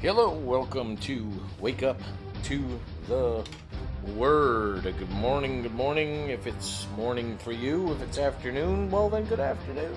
Hello, 0.00 0.30
welcome 0.30 0.96
to 0.98 1.28
Wake 1.58 1.82
Up 1.82 2.00
to 2.44 2.62
the 3.08 3.44
Word. 4.14 4.84
Good 4.84 5.10
morning, 5.10 5.62
good 5.62 5.74
morning. 5.74 6.28
If 6.28 6.46
it's 6.46 6.86
morning 6.96 7.36
for 7.36 7.50
you, 7.50 7.90
if 7.90 8.02
it's 8.02 8.16
afternoon, 8.16 8.92
well 8.92 9.10
then 9.10 9.24
good 9.24 9.40
afternoon. 9.40 9.96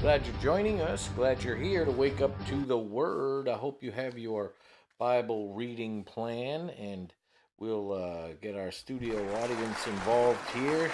Glad 0.00 0.24
you're 0.24 0.40
joining 0.40 0.82
us. 0.82 1.08
Glad 1.16 1.42
you're 1.42 1.56
here 1.56 1.84
to 1.84 1.90
wake 1.90 2.20
up 2.20 2.46
to 2.46 2.64
the 2.64 2.78
Word. 2.78 3.48
I 3.48 3.54
hope 3.54 3.82
you 3.82 3.90
have 3.90 4.16
your 4.16 4.52
Bible 5.00 5.52
reading 5.52 6.04
plan 6.04 6.70
and 6.70 7.12
we'll 7.58 7.92
uh, 7.92 8.34
get 8.40 8.54
our 8.54 8.70
studio 8.70 9.16
audience 9.42 9.84
involved 9.88 10.48
here. 10.50 10.92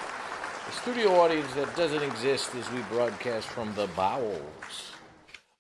The 0.65 0.73
studio 0.73 1.21
audience 1.21 1.53
that 1.53 1.77
doesn't 1.77 2.03
exist 2.03 2.55
as 2.55 2.73
we 2.73 2.81
broadcast 2.85 3.49
from 3.49 3.75
the 3.75 3.89
bowels 3.89 4.93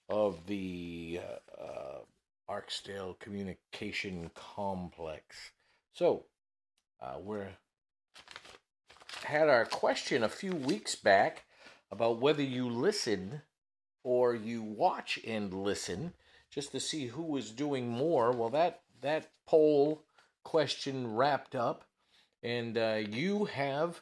of 0.09 0.47
the 0.47 1.21
uh, 1.61 1.90
Arksdale 2.51 3.19
Communication 3.21 4.33
Complex. 4.35 5.53
So, 5.93 6.25
uh, 7.01 7.19
we're 7.23 7.51
had 9.25 9.49
our 9.49 9.65
question 9.65 10.23
a 10.25 10.29
few 10.29 10.53
weeks 10.53 10.97
back 10.97 11.45
about 11.93 12.21
whether 12.21 12.43
you 12.43 12.69
listen 12.69 13.43
or 14.03 14.35
you 14.35 14.63
watch 14.63 15.21
and 15.27 15.55
listen 15.55 16.15
just 16.51 16.73
to 16.73 16.81
see 16.81 17.07
who 17.07 17.23
was 17.23 17.53
doing 17.53 17.89
more. 17.89 18.33
Well, 18.33 18.51
that 18.51 18.81
that 19.01 19.31
poll 19.47 20.03
question 20.43 21.15
wrapped 21.15 21.55
up, 21.55 21.85
and 22.43 22.77
uh, 22.77 22.99
you 23.09 23.45
have 23.45 24.01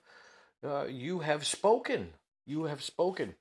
uh, 0.64 0.86
you 0.86 1.18
have 1.20 1.46
spoken. 1.46 2.14
You 2.46 2.64
have 2.64 2.82
spoken. 2.82 3.34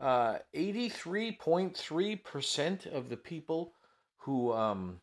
Uh, 0.00 0.38
83.3% 0.54 2.86
of 2.86 3.08
the 3.08 3.16
people 3.16 3.74
who 4.24 4.52
um, 4.52 5.00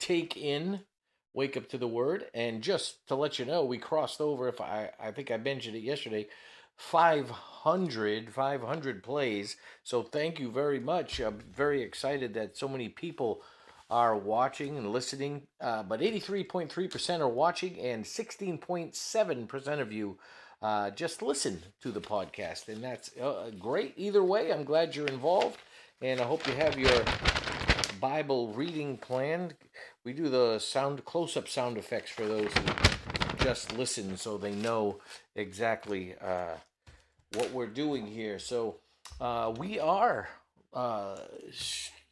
take 0.00 0.36
in 0.36 0.80
Wake 1.34 1.56
Up 1.56 1.68
to 1.68 1.78
the 1.78 1.86
Word. 1.88 2.26
And 2.34 2.62
just 2.62 3.06
to 3.08 3.14
let 3.14 3.38
you 3.38 3.44
know, 3.44 3.64
we 3.64 3.78
crossed 3.78 4.20
over, 4.20 4.48
if 4.48 4.60
I, 4.60 4.90
I 5.00 5.12
think 5.12 5.30
I 5.30 5.36
mentioned 5.36 5.76
it 5.76 5.82
yesterday, 5.82 6.26
500, 6.76 8.32
500 8.32 9.02
plays. 9.02 9.56
So 9.84 10.02
thank 10.02 10.40
you 10.40 10.50
very 10.50 10.80
much. 10.80 11.20
I'm 11.20 11.38
very 11.54 11.82
excited 11.82 12.34
that 12.34 12.56
so 12.56 12.68
many 12.68 12.88
people 12.88 13.42
are 13.88 14.16
watching 14.16 14.76
and 14.76 14.90
listening. 14.90 15.42
Uh, 15.60 15.84
but 15.84 16.00
83.3% 16.00 17.20
are 17.20 17.28
watching, 17.28 17.78
and 17.78 18.04
16.7% 18.04 19.80
of 19.80 19.92
you 19.92 20.18
uh, 20.60 20.90
just 20.90 21.22
listen 21.22 21.62
to 21.82 21.92
the 21.92 22.00
podcast. 22.00 22.68
And 22.68 22.82
that's 22.82 23.16
uh, 23.16 23.52
great 23.58 23.94
either 23.96 24.24
way. 24.24 24.52
I'm 24.52 24.64
glad 24.64 24.96
you're 24.96 25.06
involved, 25.06 25.58
and 26.02 26.20
I 26.20 26.24
hope 26.24 26.46
you 26.48 26.54
have 26.54 26.76
your 26.76 27.04
Bible 28.00 28.52
reading 28.52 28.96
planned. 28.96 29.54
We 30.04 30.12
do 30.12 30.28
the 30.28 30.58
sound 30.58 31.04
close 31.04 31.36
up 31.36 31.48
sound 31.48 31.76
effects 31.76 32.10
for 32.10 32.26
those 32.26 32.52
who 32.52 33.44
just 33.44 33.76
listen 33.76 34.16
so 34.16 34.38
they 34.38 34.54
know 34.54 35.00
exactly 35.34 36.14
uh, 36.20 36.54
what 37.34 37.52
we're 37.52 37.66
doing 37.66 38.06
here. 38.06 38.38
So 38.38 38.76
uh, 39.20 39.52
we 39.56 39.80
are 39.80 40.28
uh, 40.72 41.18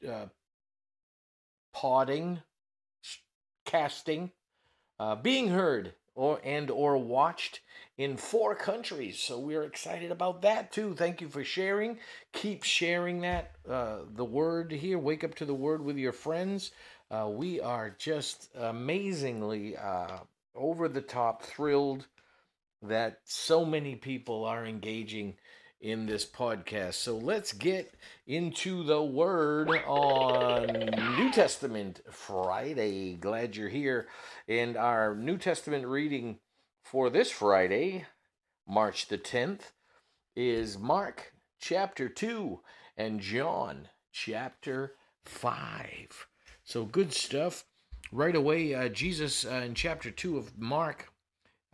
uh, 0.09 0.27
podding, 1.73 2.43
casting, 3.65 4.33
uh, 4.99 5.15
being 5.15 5.49
heard 5.49 5.93
or 6.17 6.41
and 6.43 6.71
or 6.71 6.97
watched 6.99 7.61
in 7.97 8.17
four 8.17 8.55
countries. 8.55 9.21
So 9.21 9.39
we're 9.39 9.63
excited 9.63 10.11
about 10.11 10.43
that 10.43 10.73
too. 10.73 10.95
Thank 10.95 11.21
you 11.21 11.29
for 11.29 11.45
sharing. 11.45 11.99
Keep 12.33 12.65
sharing 12.65 13.21
that 13.21 13.53
uh, 13.69 13.99
the 14.15 14.25
word 14.25 14.73
here. 14.73 14.99
Wake 14.99 15.23
up 15.23 15.35
to 15.37 15.45
the 15.45 15.55
word 15.55 15.83
with 15.83 15.97
your 15.97 16.13
friends. 16.13 16.73
Uh, 17.11 17.29
we 17.31 17.61
are 17.61 17.95
just 17.99 18.49
amazingly 18.57 19.77
uh, 19.77 20.19
over 20.57 20.89
the 20.89 21.01
top 21.01 21.43
thrilled 21.43 22.07
that 22.83 23.21
so 23.25 23.65
many 23.65 23.95
people 23.95 24.45
are 24.45 24.67
engaging 24.67 25.35
in 25.81 26.07
this 26.07 26.25
podcast. 26.25 26.95
So 26.95 27.17
let's 27.17 27.53
get 27.53 27.95
into 28.27 28.83
the 28.83 29.03
word 29.03 29.69
on 29.87 30.67
New 31.19 31.31
Testament 31.31 32.01
Friday. 32.11 33.15
Glad 33.15 33.57
you're 33.57 33.69
here. 33.69 34.09
And 34.49 34.77
our 34.77 35.15
New 35.15 35.37
Testament 35.37 35.87
reading 35.87 36.39
for 36.83 37.11
this 37.11 37.31
Friday, 37.31 38.07
March 38.67 39.09
the 39.09 39.19
10th, 39.19 39.73
is 40.35 40.79
Mark 40.79 41.33
chapter 41.61 42.09
2 42.09 42.61
and 42.97 43.21
John 43.21 43.89
chapter 44.13 44.95
5. 45.25 46.27
So 46.65 46.85
good 46.85 47.13
stuff. 47.13 47.65
Right 48.13 48.37
away, 48.37 48.73
uh, 48.73 48.89
Jesus 48.89 49.45
uh, 49.45 49.63
in 49.67 49.75
chapter 49.75 50.11
2 50.11 50.39
of 50.39 50.57
Mark 50.57 51.09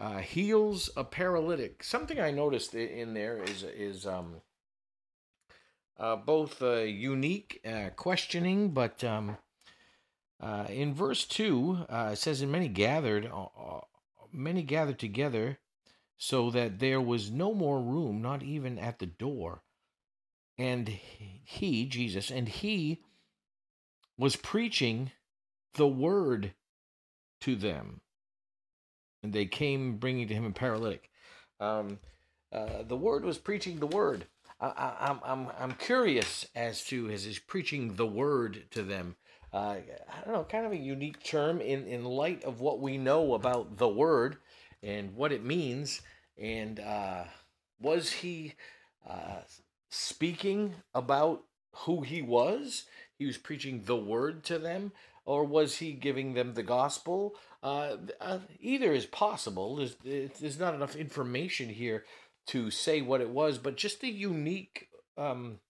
uh, 0.02 0.18
heals 0.18 0.90
a 0.96 1.04
paralytic. 1.04 1.84
Something 1.84 2.18
I 2.18 2.32
noticed 2.32 2.74
in 2.74 3.14
there 3.14 3.40
is 3.40 3.62
is 3.62 4.04
um, 4.04 4.42
uh, 5.96 6.16
both 6.16 6.60
uh, 6.60 6.80
unique 6.80 7.60
uh, 7.64 7.90
questioning, 7.94 8.70
but 8.70 9.04
um, 9.04 9.36
uh, 10.40 10.66
in 10.68 10.92
verse 10.92 11.24
two 11.24 11.86
uh, 11.88 12.10
it 12.14 12.18
says, 12.18 12.42
"And 12.42 12.50
many 12.50 12.66
gathered, 12.66 13.30
many 14.32 14.62
gathered 14.64 14.98
together, 14.98 15.60
so 16.18 16.50
that 16.50 16.80
there 16.80 17.00
was 17.00 17.30
no 17.30 17.54
more 17.54 17.80
room, 17.80 18.20
not 18.20 18.42
even 18.42 18.80
at 18.80 18.98
the 18.98 19.06
door. 19.06 19.62
And 20.58 20.88
he, 20.88 21.86
Jesus, 21.86 22.30
and 22.30 22.48
he 22.48 23.02
was 24.18 24.34
preaching 24.36 25.12
the 25.74 25.88
word 25.88 26.54
to 27.42 27.54
them." 27.54 28.01
And 29.22 29.32
they 29.32 29.46
came 29.46 29.96
bringing 29.96 30.28
to 30.28 30.34
him 30.34 30.44
a 30.44 30.50
paralytic. 30.50 31.10
Um, 31.60 31.98
uh, 32.52 32.82
the 32.86 32.96
word 32.96 33.24
was 33.24 33.38
preaching 33.38 33.78
the 33.78 33.86
word. 33.86 34.26
I, 34.60 35.08
am 35.10 35.20
I'm, 35.24 35.40
I'm, 35.48 35.52
I'm 35.58 35.72
curious 35.72 36.46
as 36.54 36.84
to 36.84 37.10
as 37.10 37.24
he's 37.24 37.38
preaching 37.38 37.94
the 37.94 38.06
word 38.06 38.64
to 38.70 38.82
them. 38.82 39.16
Uh, 39.52 39.76
I 40.08 40.24
don't 40.24 40.34
know, 40.34 40.44
kind 40.44 40.64
of 40.64 40.72
a 40.72 40.76
unique 40.76 41.22
term 41.22 41.60
in, 41.60 41.86
in 41.86 42.04
light 42.04 42.44
of 42.44 42.60
what 42.60 42.80
we 42.80 42.96
know 42.96 43.34
about 43.34 43.76
the 43.76 43.88
word 43.88 44.36
and 44.82 45.14
what 45.14 45.32
it 45.32 45.44
means. 45.44 46.00
And 46.38 46.80
uh, 46.80 47.24
was 47.80 48.10
he 48.12 48.54
uh, 49.08 49.40
speaking 49.90 50.74
about 50.94 51.44
who 51.72 52.02
he 52.02 52.22
was? 52.22 52.84
He 53.18 53.26
was 53.26 53.36
preaching 53.36 53.82
the 53.84 53.96
word 53.96 54.44
to 54.44 54.58
them, 54.58 54.92
or 55.24 55.44
was 55.44 55.76
he 55.76 55.92
giving 55.92 56.34
them 56.34 56.54
the 56.54 56.62
gospel? 56.62 57.34
Uh, 57.62 57.96
uh, 58.20 58.38
either 58.60 58.92
is 58.92 59.06
possible. 59.06 59.76
There's, 59.76 59.96
there's 60.40 60.58
not 60.58 60.74
enough 60.74 60.96
information 60.96 61.68
here 61.68 62.04
to 62.48 62.70
say 62.70 63.02
what 63.02 63.20
it 63.20 63.30
was, 63.30 63.58
but 63.58 63.76
just 63.76 64.02
a 64.02 64.10
unique 64.10 64.88
um, 65.16 65.60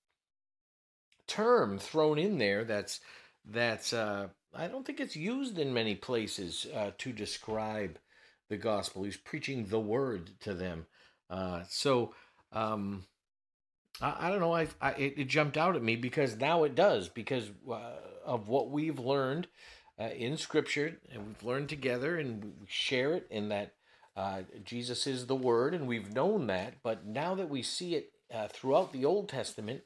term 1.26 1.78
thrown 1.78 2.19
in 2.19 2.38
there 2.38 2.64
that's 2.64 3.00
that's 3.44 3.92
uh, 3.92 4.28
I 4.54 4.69
don't 4.69 4.86
think 4.86 5.00
it's 5.00 5.16
used 5.16 5.58
in 5.58 5.75
many 5.75 5.94
places 5.94 6.66
uh, 6.75 6.92
to 6.98 7.12
describe 7.12 7.98
the 8.48 8.56
gospel. 8.56 9.02
He's 9.02 9.16
preaching 9.16 9.66
the 9.66 9.81
word 9.81 10.31
to 10.41 10.54
them. 10.54 10.86
Uh, 11.28 11.62
so 11.69 12.14
um, 12.52 13.04
I, 14.00 14.28
I, 14.28 14.31
don't 14.31 14.41
know. 14.41 14.54
I, 14.54 14.69
I 14.81 14.91
it, 14.92 15.14
it, 15.16 15.28
jumped 15.28 15.56
out 15.56 15.75
at 15.75 15.82
me 15.82 15.96
because 15.96 16.37
now 16.37 16.64
it 16.64 16.75
does 16.75 17.08
because 17.08 17.50
uh, 17.70 17.96
of 18.25 18.49
what 18.49 18.70
we've 18.70 18.99
learned 18.99 19.49
uh, 20.00 20.08
in 20.16 20.36
Scripture, 20.36 20.98
and 21.12 21.26
we've 21.26 21.42
learned 21.42 21.68
together, 21.68 22.18
and 22.18 22.44
we 22.44 22.66
share 22.68 23.14
it 23.14 23.26
in 23.30 23.48
that 23.50 23.74
uh, 24.16 24.42
Jesus 24.64 25.06
is 25.06 25.26
the 25.26 25.34
Word, 25.34 25.74
and 25.74 25.86
we've 25.86 26.14
known 26.14 26.46
that. 26.48 26.74
But 26.82 27.06
now 27.06 27.34
that 27.34 27.48
we 27.48 27.62
see 27.62 27.94
it 27.94 28.12
uh, 28.32 28.48
throughout 28.48 28.92
the 28.92 29.04
Old 29.04 29.28
Testament, 29.28 29.82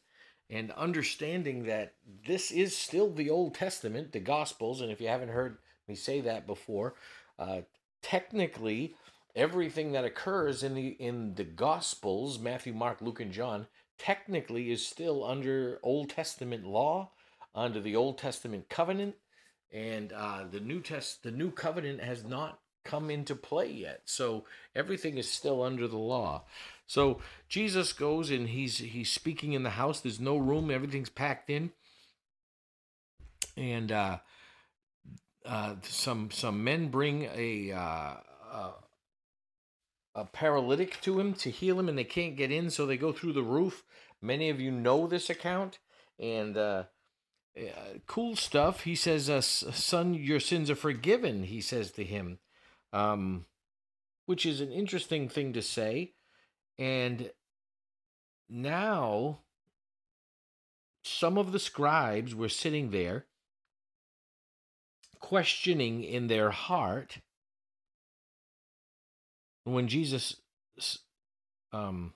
and 0.48 0.70
understanding 0.72 1.64
that 1.64 1.94
this 2.26 2.50
is 2.50 2.76
still 2.76 3.10
the 3.10 3.30
Old 3.30 3.54
Testament, 3.54 4.12
the 4.12 4.20
Gospels, 4.20 4.80
and 4.80 4.90
if 4.90 5.00
you 5.00 5.08
haven't 5.08 5.30
heard 5.30 5.58
me 5.88 5.94
say 5.94 6.20
that 6.20 6.46
before, 6.46 6.94
uh, 7.38 7.62
technically 8.02 8.94
everything 9.34 9.92
that 9.92 10.04
occurs 10.04 10.62
in 10.62 10.74
the 10.74 10.88
in 10.88 11.34
the 11.34 11.44
Gospels, 11.44 12.38
Matthew, 12.38 12.72
Mark, 12.72 13.00
Luke, 13.00 13.20
and 13.20 13.32
John, 13.32 13.66
technically 13.98 14.70
is 14.70 14.86
still 14.86 15.24
under 15.24 15.78
Old 15.82 16.10
Testament 16.10 16.64
law, 16.64 17.10
under 17.54 17.80
the 17.80 17.96
Old 17.96 18.18
Testament 18.18 18.68
covenant, 18.68 19.16
and 19.76 20.10
uh, 20.14 20.44
the 20.50 20.60
new 20.60 20.80
test 20.80 21.22
the 21.22 21.30
new 21.30 21.50
covenant 21.50 22.00
has 22.00 22.24
not 22.24 22.60
come 22.82 23.10
into 23.10 23.34
play 23.34 23.70
yet. 23.70 24.00
So 24.06 24.44
everything 24.74 25.18
is 25.18 25.30
still 25.30 25.62
under 25.62 25.86
the 25.86 25.98
law. 25.98 26.44
So 26.86 27.20
jesus 27.48 27.92
goes 27.92 28.30
and 28.30 28.48
he's 28.48 28.78
he's 28.78 29.12
speaking 29.12 29.52
in 29.52 29.64
the 29.64 29.70
house. 29.70 30.00
There's 30.00 30.20
no 30.20 30.38
room. 30.38 30.70
Everything's 30.70 31.10
packed 31.10 31.50
in. 31.50 31.72
And 33.56 33.92
uh, 33.92 34.18
uh, 35.44 35.74
some 35.82 36.30
some 36.30 36.64
men 36.64 36.88
bring 36.88 37.28
a, 37.34 37.72
uh, 37.72 38.16
a 38.52 38.70
a 40.14 40.24
paralytic 40.24 40.98
to 41.02 41.20
him 41.20 41.34
to 41.34 41.50
heal 41.50 41.78
him 41.78 41.90
and 41.90 41.98
they 41.98 42.04
can't 42.04 42.36
get 42.36 42.50
in 42.50 42.70
so 42.70 42.86
they 42.86 42.96
go 42.96 43.12
through 43.12 43.34
the 43.34 43.42
roof. 43.42 43.84
Many 44.22 44.48
of 44.48 44.58
you 44.58 44.70
know 44.70 45.06
this 45.06 45.28
account. 45.28 45.78
And 46.18 46.56
uh, 46.56 46.84
uh, 47.58 47.98
cool 48.06 48.36
stuff. 48.36 48.82
He 48.82 48.94
says, 48.94 49.30
uh, 49.30 49.40
"Son, 49.40 50.14
your 50.14 50.40
sins 50.40 50.70
are 50.70 50.76
forgiven." 50.76 51.44
He 51.44 51.60
says 51.60 51.90
to 51.92 52.04
him, 52.04 52.38
um, 52.92 53.46
which 54.26 54.44
is 54.44 54.60
an 54.60 54.72
interesting 54.72 55.28
thing 55.28 55.52
to 55.52 55.62
say. 55.62 56.12
And 56.78 57.30
now, 58.48 59.38
some 61.02 61.38
of 61.38 61.52
the 61.52 61.58
scribes 61.58 62.34
were 62.34 62.48
sitting 62.48 62.90
there, 62.90 63.26
questioning 65.20 66.04
in 66.04 66.26
their 66.26 66.50
heart. 66.50 67.18
When 69.64 69.88
Jesus, 69.88 70.36
um, 71.72 72.12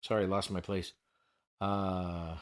sorry, 0.00 0.26
lost 0.26 0.50
my 0.50 0.60
place. 0.60 0.92
Uh, 1.60 2.36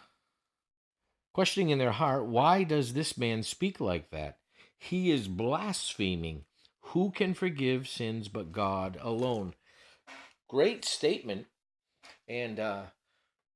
questioning 1.32 1.70
in 1.70 1.78
their 1.78 1.92
heart, 1.92 2.26
why 2.26 2.64
does 2.64 2.92
this 2.92 3.16
man 3.16 3.42
speak 3.42 3.80
like 3.80 4.10
that? 4.10 4.38
He 4.78 5.10
is 5.10 5.28
blaspheming. 5.28 6.44
Who 6.86 7.10
can 7.10 7.34
forgive 7.34 7.88
sins 7.88 8.28
but 8.28 8.52
God 8.52 8.98
alone? 9.00 9.54
Great 10.48 10.84
statement. 10.84 11.46
And 12.28 12.60
uh, 12.60 12.82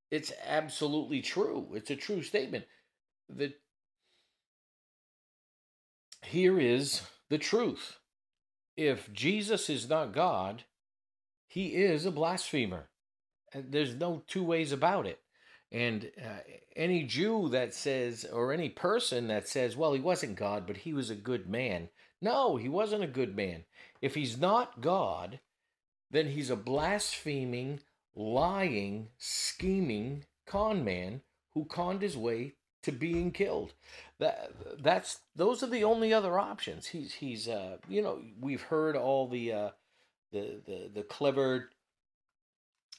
it's 0.09 0.31
absolutely 0.45 1.21
true. 1.21 1.67
It's 1.73 1.91
a 1.91 1.95
true 1.95 2.23
statement. 2.23 2.65
That 3.29 3.59
here 6.23 6.59
is 6.59 7.01
the 7.29 7.37
truth. 7.37 7.97
If 8.75 9.11
Jesus 9.11 9.69
is 9.69 9.89
not 9.89 10.13
God, 10.13 10.63
he 11.47 11.75
is 11.75 12.05
a 12.05 12.11
blasphemer. 12.11 12.89
There's 13.53 13.95
no 13.95 14.23
two 14.27 14.43
ways 14.43 14.71
about 14.71 15.07
it. 15.07 15.19
And 15.71 16.11
uh, 16.17 16.39
any 16.75 17.03
Jew 17.03 17.49
that 17.49 17.73
says, 17.73 18.25
or 18.31 18.53
any 18.53 18.69
person 18.69 19.27
that 19.27 19.47
says, 19.47 19.75
well, 19.75 19.93
he 19.93 19.99
wasn't 19.99 20.37
God, 20.37 20.65
but 20.65 20.77
he 20.77 20.93
was 20.93 21.09
a 21.09 21.15
good 21.15 21.49
man. 21.49 21.89
No, 22.21 22.55
he 22.55 22.69
wasn't 22.69 23.03
a 23.03 23.07
good 23.07 23.35
man. 23.35 23.65
If 24.01 24.15
he's 24.15 24.39
not 24.39 24.81
God, 24.81 25.39
then 26.09 26.29
he's 26.29 26.49
a 26.49 26.55
blaspheming, 26.55 27.81
lying, 28.15 29.09
scheming 29.17 30.23
con 30.45 30.83
man 30.83 31.21
who 31.53 31.65
conned 31.65 32.01
his 32.01 32.17
way 32.17 32.53
to 32.83 32.91
being 32.91 33.31
killed. 33.31 33.73
That 34.19 34.51
that's 34.79 35.19
those 35.35 35.61
are 35.61 35.67
the 35.67 35.83
only 35.83 36.13
other 36.13 36.39
options. 36.39 36.87
He's 36.87 37.15
he's 37.15 37.47
uh 37.47 37.77
you 37.89 38.01
know 38.01 38.21
we've 38.39 38.61
heard 38.61 38.95
all 38.95 39.27
the 39.27 39.51
uh 39.51 39.69
the 40.31 40.61
the 40.65 40.89
the 40.93 41.03
clever 41.03 41.69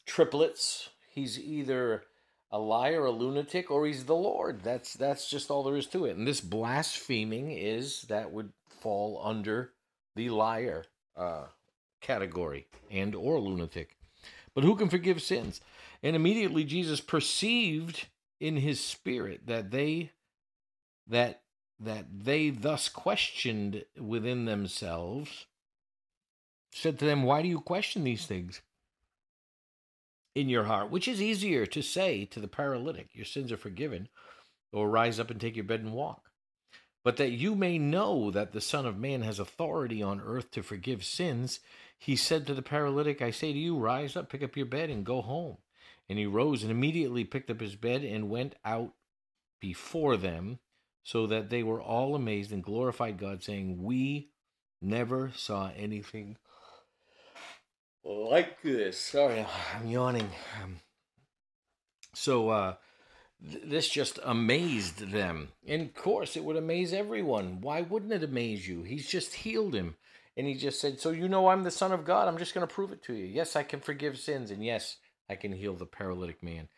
triplets. 0.05 0.91
He's 1.11 1.39
either 1.41 2.05
a 2.51 2.59
liar, 2.59 3.05
a 3.05 3.11
lunatic, 3.11 3.71
or 3.71 3.87
he's 3.87 4.05
the 4.05 4.15
Lord. 4.15 4.63
That's 4.63 4.95
that's 4.95 5.29
just 5.29 5.51
all 5.51 5.63
there 5.63 5.77
is 5.77 5.87
to 5.89 6.07
it. 6.07 6.17
And 6.17 6.27
this 6.27 6.41
blaspheming 6.41 7.51
is 7.51 8.03
that 8.03 8.33
would 8.33 8.53
fall 8.81 9.21
under 9.23 9.73
the 10.17 10.31
liar 10.31 10.85
uh, 11.17 11.45
category 12.01 12.67
and 12.91 13.15
or 13.15 13.39
lunatic. 13.39 13.97
But 14.55 14.65
who 14.65 14.77
can 14.77 14.89
forgive 14.89 15.23
sins? 15.23 15.61
And 16.03 16.17
immediately 16.17 16.65
Jesus 16.65 17.01
perceived 17.01 18.07
in 18.41 18.57
his 18.57 18.81
spirit 18.81 19.43
that 19.47 19.71
they 19.71 20.13
that 21.07 21.43
that 21.81 22.07
they 22.25 22.51
thus 22.51 22.89
questioned 22.89 23.85
within 23.99 24.45
themselves 24.45 25.47
said 26.73 26.99
to 26.99 27.05
them 27.05 27.23
why 27.23 27.43
do 27.43 27.49
you 27.49 27.61
question 27.61 28.05
these 28.05 28.27
things 28.27 28.63
in 30.35 30.49
your 30.49 30.65
heart, 30.65 30.91
which 30.91 31.09
is 31.09 31.23
easier 31.23 31.67
to 31.67 31.83
say 31.83 32.25
to 32.27 32.41
the 32.41 32.49
paralytic, 32.49 33.09
Your 33.13 33.25
sins 33.25 33.51
are 33.53 33.57
forgiven, 33.57 34.09
or 34.73 34.89
rise 34.89 35.19
up 35.19 35.31
and 35.31 35.41
take 35.41 35.57
your 35.57 35.65
bed 35.65 35.81
and 35.81 35.93
walk. 35.93 36.31
But 37.05 37.17
that 37.17 37.31
you 37.31 37.55
may 37.55 37.79
know 37.79 38.31
that 38.31 38.53
the 38.53 38.61
Son 38.61 38.85
of 38.85 38.99
Man 38.99 39.23
has 39.23 39.39
authority 39.39 40.03
on 40.03 40.21
earth 40.21 40.51
to 40.53 40.63
forgive 40.63 41.05
sins, 41.05 41.61
he 41.99 42.17
said 42.17 42.47
to 42.47 42.55
the 42.55 42.63
paralytic, 42.63 43.21
I 43.21 43.31
say 43.31 43.53
to 43.53 43.59
you, 43.59 43.77
rise 43.77 44.17
up, 44.17 44.31
pick 44.31 44.43
up 44.43 44.57
your 44.57 44.67
bed, 44.67 44.91
and 44.91 45.05
go 45.05 45.21
home. 45.21 45.57
And 46.09 46.19
he 46.19 46.27
rose 46.27 46.63
and 46.63 46.71
immediately 46.71 47.25
picked 47.25 47.51
up 47.51 47.61
his 47.61 47.77
bed 47.77 48.05
and 48.05 48.31
went 48.31 48.55
out 48.65 48.93
before 49.61 50.17
them, 50.17 50.59
so 51.03 51.27
that 51.27 51.51
they 51.51 51.63
were 51.63 51.81
all 51.81 52.15
amazed 52.15 52.53
and 52.53 52.63
glorified 52.63 53.19
God, 53.19 53.43
saying, 53.43 53.83
We 53.83 54.29
never 54.81 55.33
saw 55.35 55.71
anything 55.77 56.37
like 58.09 58.63
this. 58.63 58.99
Sorry, 58.99 59.45
I'm 59.77 59.87
yawning. 59.87 60.31
Um, 60.63 60.81
so 62.15 62.49
uh, 62.49 62.75
th- 63.43 63.65
this 63.65 63.89
just 63.89 64.19
amazed 64.25 65.11
them. 65.13 65.49
And 65.67 65.83
of 65.83 65.95
course, 65.95 66.37
it 66.37 66.45
would 66.45 66.57
amaze 66.57 66.93
everyone. 66.93 67.61
Why 67.61 67.83
wouldn't 67.83 68.13
it 68.13 68.25
amaze 68.25 68.67
you? 68.67 68.83
He's 68.83 69.07
just 69.07 69.35
healed 69.35 69.75
him. 69.75 69.97
And 70.37 70.47
he 70.47 70.55
just 70.55 70.81
said, 70.81 71.01
So 71.01 71.11
you 71.11 71.29
know 71.29 71.49
I'm 71.49 71.65
the 71.65 71.71
Son 71.71 71.93
of 71.93 72.05
God. 72.05 72.29
I'm 72.29 72.39
just 72.39 72.55
going 72.55 72.67
to 72.67 72.73
prove 72.73 72.93
it 72.93 73.03
to 73.05 73.15
you. 73.15 73.27
Yes, 73.27 73.57
I 73.57 73.63
can 73.63 73.81
forgive 73.81 74.19
sins. 74.19 74.51
And 74.51 74.65
yes, 74.65 74.97
I 75.29 75.35
can 75.35 75.53
heal 75.53 75.75
the 75.75 75.87
paralytic 75.87 76.43
man. 76.43 76.69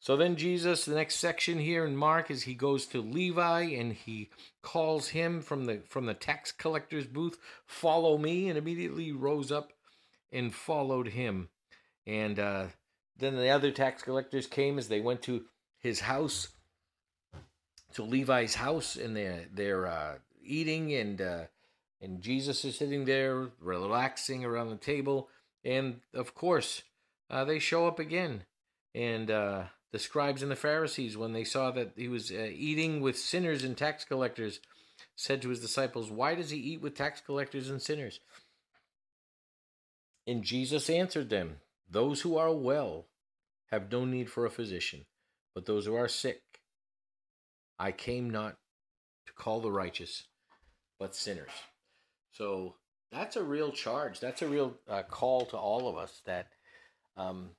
So 0.00 0.16
then 0.16 0.36
Jesus, 0.36 0.84
the 0.84 0.94
next 0.94 1.16
section 1.16 1.58
here 1.58 1.84
in 1.84 1.96
Mark 1.96 2.30
is 2.30 2.44
he 2.44 2.54
goes 2.54 2.86
to 2.86 3.02
Levi 3.02 3.62
and 3.62 3.92
he 3.92 4.30
calls 4.62 5.08
him 5.08 5.42
from 5.42 5.64
the 5.64 5.82
from 5.88 6.06
the 6.06 6.14
tax 6.14 6.52
collector's 6.52 7.06
booth, 7.06 7.36
"Follow 7.66 8.16
me," 8.16 8.48
and 8.48 8.56
immediately 8.56 9.10
rose 9.10 9.50
up 9.50 9.72
and 10.32 10.54
followed 10.54 11.08
him. 11.08 11.48
And 12.06 12.38
uh, 12.38 12.66
then 13.18 13.36
the 13.36 13.50
other 13.50 13.70
tax 13.70 14.02
collectors 14.02 14.46
came 14.46 14.78
as 14.78 14.88
they 14.88 15.00
went 15.00 15.22
to 15.22 15.44
his 15.78 16.00
house, 16.00 16.48
to 17.94 18.02
Levi's 18.02 18.54
house, 18.54 18.96
and 18.96 19.16
they're 19.16 19.46
they're 19.52 19.86
uh, 19.86 20.14
eating, 20.42 20.92
and 20.92 21.20
uh, 21.20 21.44
and 22.00 22.22
Jesus 22.22 22.64
is 22.64 22.76
sitting 22.76 23.04
there 23.04 23.48
relaxing 23.60 24.44
around 24.44 24.70
the 24.70 24.76
table, 24.76 25.28
and 25.64 26.00
of 26.14 26.34
course 26.34 26.82
uh, 27.30 27.44
they 27.44 27.58
show 27.58 27.86
up 27.86 27.98
again, 27.98 28.44
and 28.94 29.30
uh, 29.30 29.64
the 29.92 29.98
scribes 29.98 30.42
and 30.42 30.50
the 30.50 30.56
Pharisees, 30.56 31.16
when 31.16 31.32
they 31.32 31.44
saw 31.44 31.70
that 31.70 31.92
he 31.96 32.08
was 32.08 32.30
uh, 32.30 32.50
eating 32.52 33.00
with 33.00 33.18
sinners 33.18 33.64
and 33.64 33.76
tax 33.76 34.04
collectors, 34.04 34.60
said 35.16 35.42
to 35.42 35.48
his 35.48 35.60
disciples, 35.60 36.10
"Why 36.10 36.34
does 36.34 36.50
he 36.50 36.58
eat 36.58 36.80
with 36.80 36.94
tax 36.94 37.20
collectors 37.20 37.70
and 37.70 37.80
sinners?" 37.80 38.20
And 40.28 40.44
Jesus 40.44 40.90
answered 40.90 41.30
them, 41.30 41.56
Those 41.90 42.20
who 42.20 42.36
are 42.36 42.52
well 42.52 43.06
have 43.72 43.90
no 43.90 44.04
need 44.04 44.30
for 44.30 44.44
a 44.44 44.50
physician, 44.50 45.06
but 45.54 45.64
those 45.64 45.86
who 45.86 45.94
are 45.94 46.06
sick. 46.06 46.42
I 47.78 47.92
came 47.92 48.28
not 48.28 48.56
to 49.26 49.32
call 49.32 49.60
the 49.60 49.72
righteous, 49.72 50.24
but 51.00 51.16
sinners. 51.16 51.50
So 52.30 52.74
that's 53.10 53.36
a 53.36 53.42
real 53.42 53.72
charge. 53.72 54.20
That's 54.20 54.42
a 54.42 54.48
real 54.48 54.76
uh, 54.86 55.02
call 55.04 55.46
to 55.46 55.56
all 55.56 55.88
of 55.88 55.96
us. 55.96 56.20
That 56.26 56.48
um, 57.16 57.52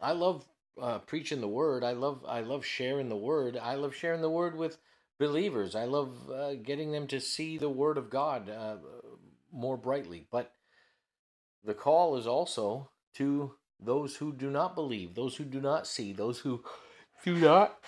I 0.00 0.10
love 0.10 0.44
uh, 0.80 0.98
preaching 0.98 1.40
the 1.40 1.46
word. 1.46 1.84
I 1.84 1.92
love 1.92 2.24
I 2.26 2.40
love 2.40 2.64
sharing 2.64 3.08
the 3.08 3.16
word. 3.16 3.56
I 3.56 3.76
love 3.76 3.94
sharing 3.94 4.22
the 4.22 4.30
word 4.30 4.56
with 4.56 4.78
believers. 5.20 5.76
I 5.76 5.84
love 5.84 6.30
uh, 6.30 6.54
getting 6.54 6.90
them 6.90 7.06
to 7.08 7.20
see 7.20 7.58
the 7.58 7.70
word 7.70 7.96
of 7.96 8.10
God 8.10 8.50
uh, 8.50 8.78
more 9.52 9.76
brightly. 9.76 10.26
But 10.32 10.52
the 11.64 11.74
call 11.74 12.16
is 12.16 12.26
also 12.26 12.90
to 13.14 13.54
those 13.78 14.16
who 14.16 14.32
do 14.32 14.50
not 14.50 14.74
believe, 14.74 15.14
those 15.14 15.36
who 15.36 15.44
do 15.44 15.60
not 15.60 15.86
see, 15.86 16.12
those 16.12 16.40
who 16.40 16.62
do 17.24 17.34
not 17.36 17.78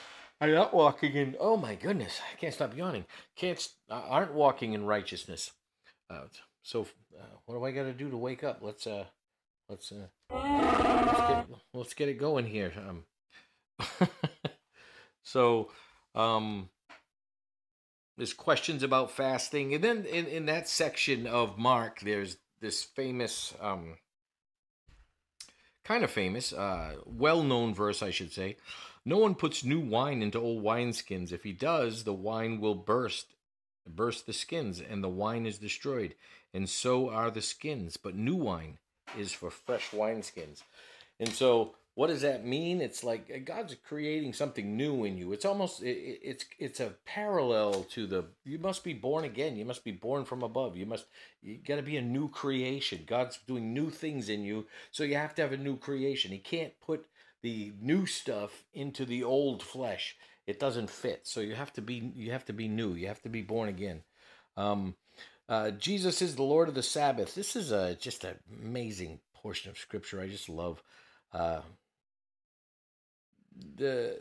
are 0.41 0.49
not 0.49 0.75
walking 0.75 1.15
in. 1.15 1.37
Oh 1.39 1.57
my 1.57 1.75
goodness, 1.75 2.21
I 2.33 2.37
can't 2.37 2.55
stop 2.55 2.77
yawning. 2.77 3.07
Can't 3.37 3.67
uh, 3.91 4.03
aren't 4.09 4.35
walking 4.35 4.73
in 4.73 4.87
righteousness. 4.87 5.53
Uh, 6.11 6.25
so 6.63 6.87
uh, 7.19 7.37
what 7.47 7.55
do 7.55 7.65
I 7.65 7.71
got 7.71 7.85
to 7.85 7.93
do 7.93 8.11
to 8.11 8.17
wake 8.17 8.45
up? 8.45 8.59
Let's 8.61 8.87
uh, 8.87 9.05
let's 9.69 9.93
uh, 9.93 10.07
let's 10.33 11.29
get, 11.29 11.47
let's 11.75 11.95
get 11.95 12.09
it 12.09 12.19
going 12.19 12.47
here. 12.47 12.73
Um, 12.77 14.09
so 15.23 15.71
um, 16.15 16.71
there's 18.17 18.35
questions 18.35 18.83
about 18.83 19.11
fasting, 19.11 19.75
and 19.75 19.83
then 19.85 20.05
in 20.05 20.27
in 20.27 20.47
that 20.47 20.69
section 20.69 21.27
of 21.27 21.59
Mark, 21.59 22.01
there's 22.01 22.37
this 22.63 22.83
famous, 22.83 23.53
um, 23.61 23.99
kind 25.85 26.05
of 26.05 26.11
famous, 26.11 26.53
uh, 26.53 26.95
well 27.05 27.43
known 27.43 27.75
verse, 27.75 28.03
I 28.03 28.11
should 28.11 28.33
say. 28.33 28.57
No 29.05 29.19
one 29.19 29.35
puts 29.35 29.65
new 29.65 29.81
wine 29.81 30.23
into 30.23 30.39
old 30.39 30.63
wineskins. 30.63 31.33
If 31.33 31.43
he 31.43 31.53
does, 31.53 32.05
the 32.05 32.15
wine 32.15 32.61
will 32.61 32.77
burst, 32.77 33.35
burst 33.87 34.27
the 34.27 34.33
skins, 34.33 34.81
and 34.81 35.03
the 35.03 35.09
wine 35.09 35.45
is 35.45 35.59
destroyed. 35.59 36.15
And 36.55 36.69
so 36.69 37.11
are 37.11 37.31
the 37.31 37.43
skins. 37.43 37.97
But 37.97 38.15
new 38.15 38.37
wine 38.37 38.79
is 39.19 39.33
for 39.33 39.51
fresh 39.51 39.91
wineskins. 39.91 40.63
And 41.19 41.29
so 41.29 41.75
what 41.95 42.07
does 42.07 42.23
that 42.23 42.47
mean? 42.47 42.81
It's 42.81 43.05
like 43.05 43.31
uh, 43.35 43.39
God's 43.45 43.77
creating 43.87 44.33
something 44.33 44.77
new 44.77 45.05
in 45.05 45.19
you. 45.19 45.33
It's 45.33 45.45
almost 45.45 45.83
it, 45.83 46.21
it's 46.23 46.45
it's 46.59 46.81
a 46.81 46.95
parallel 47.05 47.85
to 47.91 48.07
the 48.07 48.25
you 48.45 48.59
must 48.59 48.83
be 48.83 48.95
born 48.95 49.25
again. 49.25 49.57
You 49.57 49.67
must 49.67 49.85
be 49.85 49.93
born 49.93 50.25
from 50.25 50.43
above. 50.43 50.77
You 50.77 50.87
must 50.87 51.05
you 51.43 51.59
got 51.59 51.77
to 51.77 51.83
be 51.83 51.99
a 51.99 52.03
new 52.03 52.29
creation. 52.29 53.05
God's 53.07 53.39
doing 53.47 53.75
new 53.75 53.91
things 53.91 54.31
in 54.31 54.43
you, 54.43 54.67
so 54.91 55.05
you 55.05 55.17
have 55.17 55.35
to 55.35 55.43
have 55.43 55.53
a 55.53 55.59
new 55.59 55.77
creation. 55.77 56.31
He 56.31 56.39
can't 56.39 56.73
put 56.81 57.07
the 57.43 57.73
new 57.81 58.07
stuff 58.07 58.65
into 58.73 59.05
the 59.05 59.23
old 59.23 59.63
flesh. 59.63 60.17
It 60.47 60.59
doesn't 60.59 60.89
fit. 60.89 61.27
So 61.27 61.41
you 61.41 61.55
have 61.55 61.75
to 61.75 61.83
be 61.83 62.13
you 62.15 62.33
have 62.33 62.47
to 62.47 62.55
be 62.55 62.69
new. 62.69 62.95
You 62.95 63.09
have 63.09 63.23
to 63.23 63.29
be 63.29 63.43
born 63.43 63.69
again. 63.69 64.03
Um, 64.57 64.95
uh, 65.47 65.73
Jesus 65.73 66.23
is 66.23 66.37
the 66.37 66.43
Lord 66.43 66.69
of 66.69 66.75
the 66.75 66.83
Sabbath. 66.83 67.35
This 67.35 67.55
is 67.55 67.71
a 67.71 67.95
just 67.97 68.25
an 68.25 68.37
amazing 68.63 69.21
portion 69.35 69.71
of 69.71 69.77
Scripture. 69.77 70.23
I 70.23 70.29
just 70.29 70.49
love 70.49 70.83
uh, 71.33 71.61
the 73.83 74.19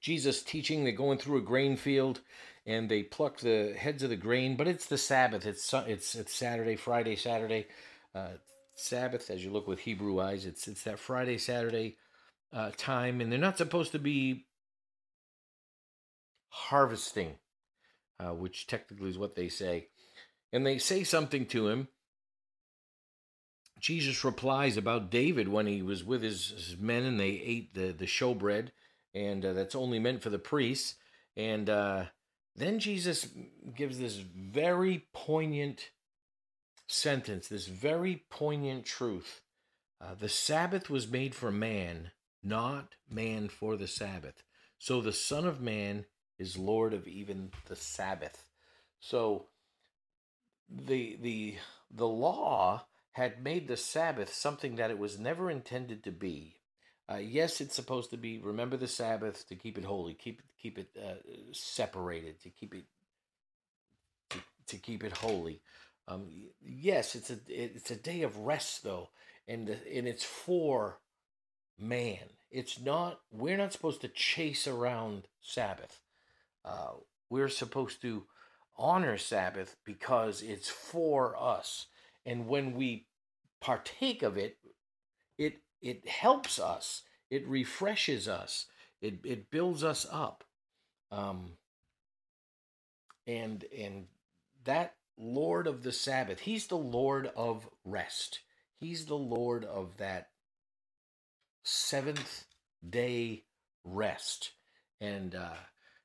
Jesus 0.00 0.42
teaching. 0.42 0.84
They're 0.84 0.92
going 0.92 1.18
through 1.18 1.38
a 1.38 1.42
grain 1.42 1.76
field, 1.76 2.20
and 2.66 2.88
they 2.88 3.02
pluck 3.02 3.40
the 3.40 3.74
heads 3.76 4.02
of 4.02 4.10
the 4.10 4.16
grain. 4.16 4.56
But 4.56 4.68
it's 4.68 4.86
the 4.86 4.98
Sabbath. 4.98 5.46
It's 5.46 5.72
it's 5.72 6.14
it's 6.14 6.34
Saturday, 6.34 6.76
Friday, 6.76 7.16
Saturday. 7.16 7.66
Uh, 8.14 8.34
Sabbath, 8.76 9.30
as 9.30 9.44
you 9.44 9.50
look 9.50 9.66
with 9.66 9.80
Hebrew 9.80 10.20
eyes, 10.20 10.46
it's 10.46 10.68
it's 10.68 10.82
that 10.84 10.98
Friday, 10.98 11.38
Saturday 11.38 11.96
uh, 12.52 12.70
time, 12.76 13.20
and 13.20 13.32
they're 13.32 13.38
not 13.38 13.58
supposed 13.58 13.92
to 13.92 13.98
be 13.98 14.46
harvesting, 16.48 17.36
uh, 18.20 18.34
which 18.34 18.66
technically 18.66 19.10
is 19.10 19.18
what 19.18 19.34
they 19.34 19.48
say. 19.48 19.88
And 20.52 20.64
they 20.64 20.78
say 20.78 21.02
something 21.02 21.46
to 21.46 21.68
him. 21.68 21.88
Jesus 23.84 24.24
replies 24.24 24.78
about 24.78 25.10
David 25.10 25.46
when 25.46 25.66
he 25.66 25.82
was 25.82 26.02
with 26.02 26.22
his, 26.22 26.54
his 26.56 26.78
men 26.78 27.02
and 27.02 27.20
they 27.20 27.32
ate 27.32 27.74
the, 27.74 27.92
the 27.92 28.06
showbread, 28.06 28.68
and 29.12 29.44
uh, 29.44 29.52
that's 29.52 29.74
only 29.74 29.98
meant 29.98 30.22
for 30.22 30.30
the 30.30 30.38
priests. 30.38 30.94
And 31.36 31.68
uh, 31.68 32.04
then 32.56 32.78
Jesus 32.78 33.28
gives 33.76 33.98
this 33.98 34.14
very 34.16 35.04
poignant 35.12 35.90
sentence, 36.86 37.48
this 37.48 37.66
very 37.66 38.24
poignant 38.30 38.86
truth. 38.86 39.42
Uh, 40.00 40.14
the 40.18 40.30
Sabbath 40.30 40.88
was 40.88 41.06
made 41.06 41.34
for 41.34 41.52
man, 41.52 42.12
not 42.42 42.94
man 43.10 43.50
for 43.50 43.76
the 43.76 43.86
Sabbath. 43.86 44.44
So 44.78 45.02
the 45.02 45.12
Son 45.12 45.46
of 45.46 45.60
Man 45.60 46.06
is 46.38 46.56
Lord 46.56 46.94
of 46.94 47.06
even 47.06 47.50
the 47.66 47.76
Sabbath. 47.76 48.46
So 48.98 49.48
the 50.70 51.18
the 51.20 51.56
the 51.90 52.08
law 52.08 52.86
had 53.14 53.42
made 53.42 53.68
the 53.68 53.76
Sabbath 53.76 54.32
something 54.32 54.76
that 54.76 54.90
it 54.90 54.98
was 54.98 55.18
never 55.18 55.50
intended 55.50 56.02
to 56.04 56.10
be. 56.10 56.56
Uh, 57.10 57.16
yes, 57.16 57.60
it's 57.60 57.76
supposed 57.76 58.10
to 58.10 58.16
be 58.16 58.38
remember 58.38 58.76
the 58.76 58.88
Sabbath 58.88 59.46
to 59.48 59.54
keep 59.54 59.78
it 59.78 59.84
holy, 59.84 60.14
keep 60.14 60.42
keep 60.60 60.78
it 60.78 60.88
uh, 60.96 61.14
separated, 61.52 62.40
to 62.42 62.50
keep 62.50 62.74
it 62.74 62.84
to, 64.30 64.38
to 64.68 64.76
keep 64.76 65.04
it 65.04 65.16
holy. 65.18 65.60
Um, 66.08 66.28
yes, 66.60 67.14
it's 67.14 67.30
a 67.30 67.38
it's 67.48 67.90
a 67.90 67.96
day 67.96 68.22
of 68.22 68.38
rest 68.38 68.82
though, 68.82 69.10
and 69.46 69.68
and 69.68 70.08
it's 70.08 70.24
for 70.24 70.98
man. 71.78 72.30
It's 72.50 72.80
not. 72.80 73.20
We're 73.30 73.58
not 73.58 73.72
supposed 73.72 74.00
to 74.00 74.08
chase 74.08 74.66
around 74.66 75.28
Sabbath. 75.40 76.00
Uh, 76.64 76.94
we're 77.30 77.48
supposed 77.48 78.00
to 78.02 78.24
honor 78.76 79.18
Sabbath 79.18 79.76
because 79.84 80.42
it's 80.42 80.68
for 80.68 81.36
us, 81.40 81.86
and 82.26 82.46
when 82.48 82.74
we 82.74 83.06
partake 83.60 84.22
of 84.22 84.36
it, 84.36 84.58
it 85.38 85.56
it 85.82 86.08
helps 86.08 86.58
us. 86.58 87.02
It 87.30 87.46
refreshes 87.48 88.28
us. 88.28 88.66
It 89.00 89.20
it 89.24 89.50
builds 89.50 89.84
us 89.84 90.06
up. 90.10 90.44
Um, 91.10 91.52
and 93.26 93.64
and 93.76 94.06
that 94.64 94.94
Lord 95.18 95.66
of 95.66 95.82
the 95.82 95.92
Sabbath. 95.92 96.40
He's 96.40 96.66
the 96.66 96.76
Lord 96.76 97.30
of 97.36 97.68
rest. 97.84 98.40
He's 98.80 99.06
the 99.06 99.16
Lord 99.16 99.64
of 99.64 99.96
that 99.98 100.28
seventh 101.64 102.46
day 102.88 103.44
rest. 103.84 104.52
And 105.00 105.34
uh, 105.34 105.54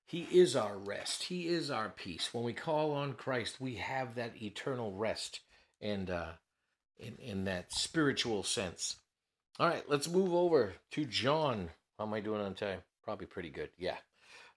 He 0.06 0.24
is 0.32 0.56
our 0.56 0.78
rest. 0.78 1.24
He 1.24 1.48
is 1.48 1.72
our 1.72 1.90
peace. 1.90 2.30
When 2.34 2.44
we 2.44 2.54
call 2.54 2.92
on 2.94 3.14
Christ, 3.14 3.60
we 3.60 3.76
have 3.76 4.16
that 4.16 4.42
eternal 4.42 4.94
rest 4.94 5.42
and 5.82 6.10
uh, 6.10 6.32
in, 7.00 7.16
in 7.18 7.44
that 7.46 7.72
spiritual 7.74 8.44
sense. 8.44 8.98
All 9.60 9.68
right, 9.68 9.84
let's 9.90 10.08
move 10.08 10.34
over 10.34 10.74
to 10.92 11.06
John. 11.06 11.70
How 11.98 12.06
am 12.06 12.14
I 12.14 12.20
doing 12.20 12.42
on 12.42 12.56
time? 12.56 12.80
Probably 13.04 13.26
pretty 13.26 13.50
good. 13.50 13.70
Yeah. 13.78 13.98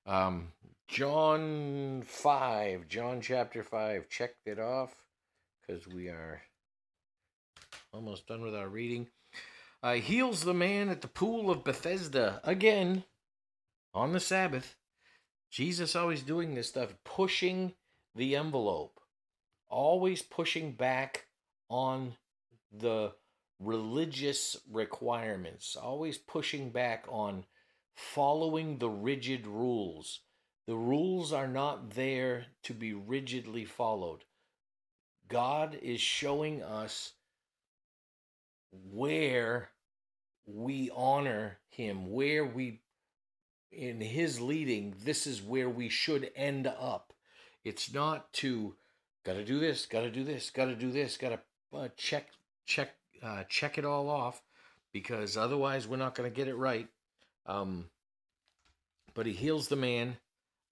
Um, 0.06 0.48
John 0.88 2.02
5, 2.06 2.88
John 2.88 3.20
chapter 3.20 3.62
5. 3.62 4.08
Checked 4.08 4.46
it 4.46 4.58
off 4.58 4.94
because 5.66 5.86
we 5.88 6.08
are 6.08 6.42
almost 7.92 8.26
done 8.26 8.42
with 8.42 8.54
our 8.54 8.68
reading. 8.68 9.08
Uh, 9.82 9.94
heals 9.94 10.44
the 10.44 10.54
man 10.54 10.88
at 10.88 11.00
the 11.00 11.08
pool 11.08 11.50
of 11.50 11.64
Bethesda 11.64 12.40
again 12.44 13.04
on 13.92 14.12
the 14.12 14.20
Sabbath. 14.20 14.76
Jesus 15.50 15.96
always 15.96 16.22
doing 16.22 16.54
this 16.54 16.68
stuff, 16.68 16.94
pushing 17.04 17.74
the 18.14 18.36
envelope, 18.36 19.00
always 19.72 20.22
pushing 20.22 20.72
back 20.72 21.26
on 21.68 22.14
the 22.70 23.12
religious 23.58 24.56
requirements, 24.70 25.76
always 25.76 26.18
pushing 26.18 26.70
back 26.70 27.06
on 27.08 27.44
following 27.94 28.78
the 28.78 28.90
rigid 28.90 29.46
rules. 29.46 30.20
The 30.66 30.76
rules 30.76 31.32
are 31.32 31.48
not 31.48 31.90
there 31.90 32.46
to 32.64 32.74
be 32.74 32.92
rigidly 32.92 33.64
followed. 33.64 34.24
God 35.28 35.78
is 35.80 36.00
showing 36.00 36.62
us 36.62 37.12
where 38.70 39.70
we 40.46 40.90
honor 40.94 41.58
Him, 41.70 42.10
where 42.10 42.44
we, 42.44 42.82
in 43.70 44.00
His 44.00 44.40
leading, 44.40 44.94
this 45.04 45.26
is 45.26 45.42
where 45.42 45.70
we 45.70 45.88
should 45.88 46.30
end 46.36 46.66
up. 46.66 47.12
It's 47.64 47.92
not 47.92 48.32
to, 48.34 48.74
got 49.24 49.34
to 49.34 49.44
do 49.44 49.58
this, 49.58 49.86
got 49.86 50.00
to 50.00 50.10
do 50.10 50.24
this, 50.24 50.50
got 50.50 50.66
to 50.66 50.74
do 50.74 50.90
this, 50.90 51.16
got 51.16 51.30
to 51.30 51.78
uh, 51.78 51.88
check, 51.96 52.28
check, 52.66 52.94
uh, 53.22 53.44
check 53.48 53.78
it 53.78 53.84
all 53.84 54.08
off, 54.08 54.42
because 54.92 55.36
otherwise 55.36 55.86
we're 55.86 55.96
not 55.96 56.14
going 56.14 56.30
to 56.30 56.36
get 56.36 56.48
it 56.48 56.56
right. 56.56 56.88
Um, 57.46 57.86
but 59.14 59.26
he 59.26 59.32
heals 59.32 59.68
the 59.68 59.76
man 59.76 60.16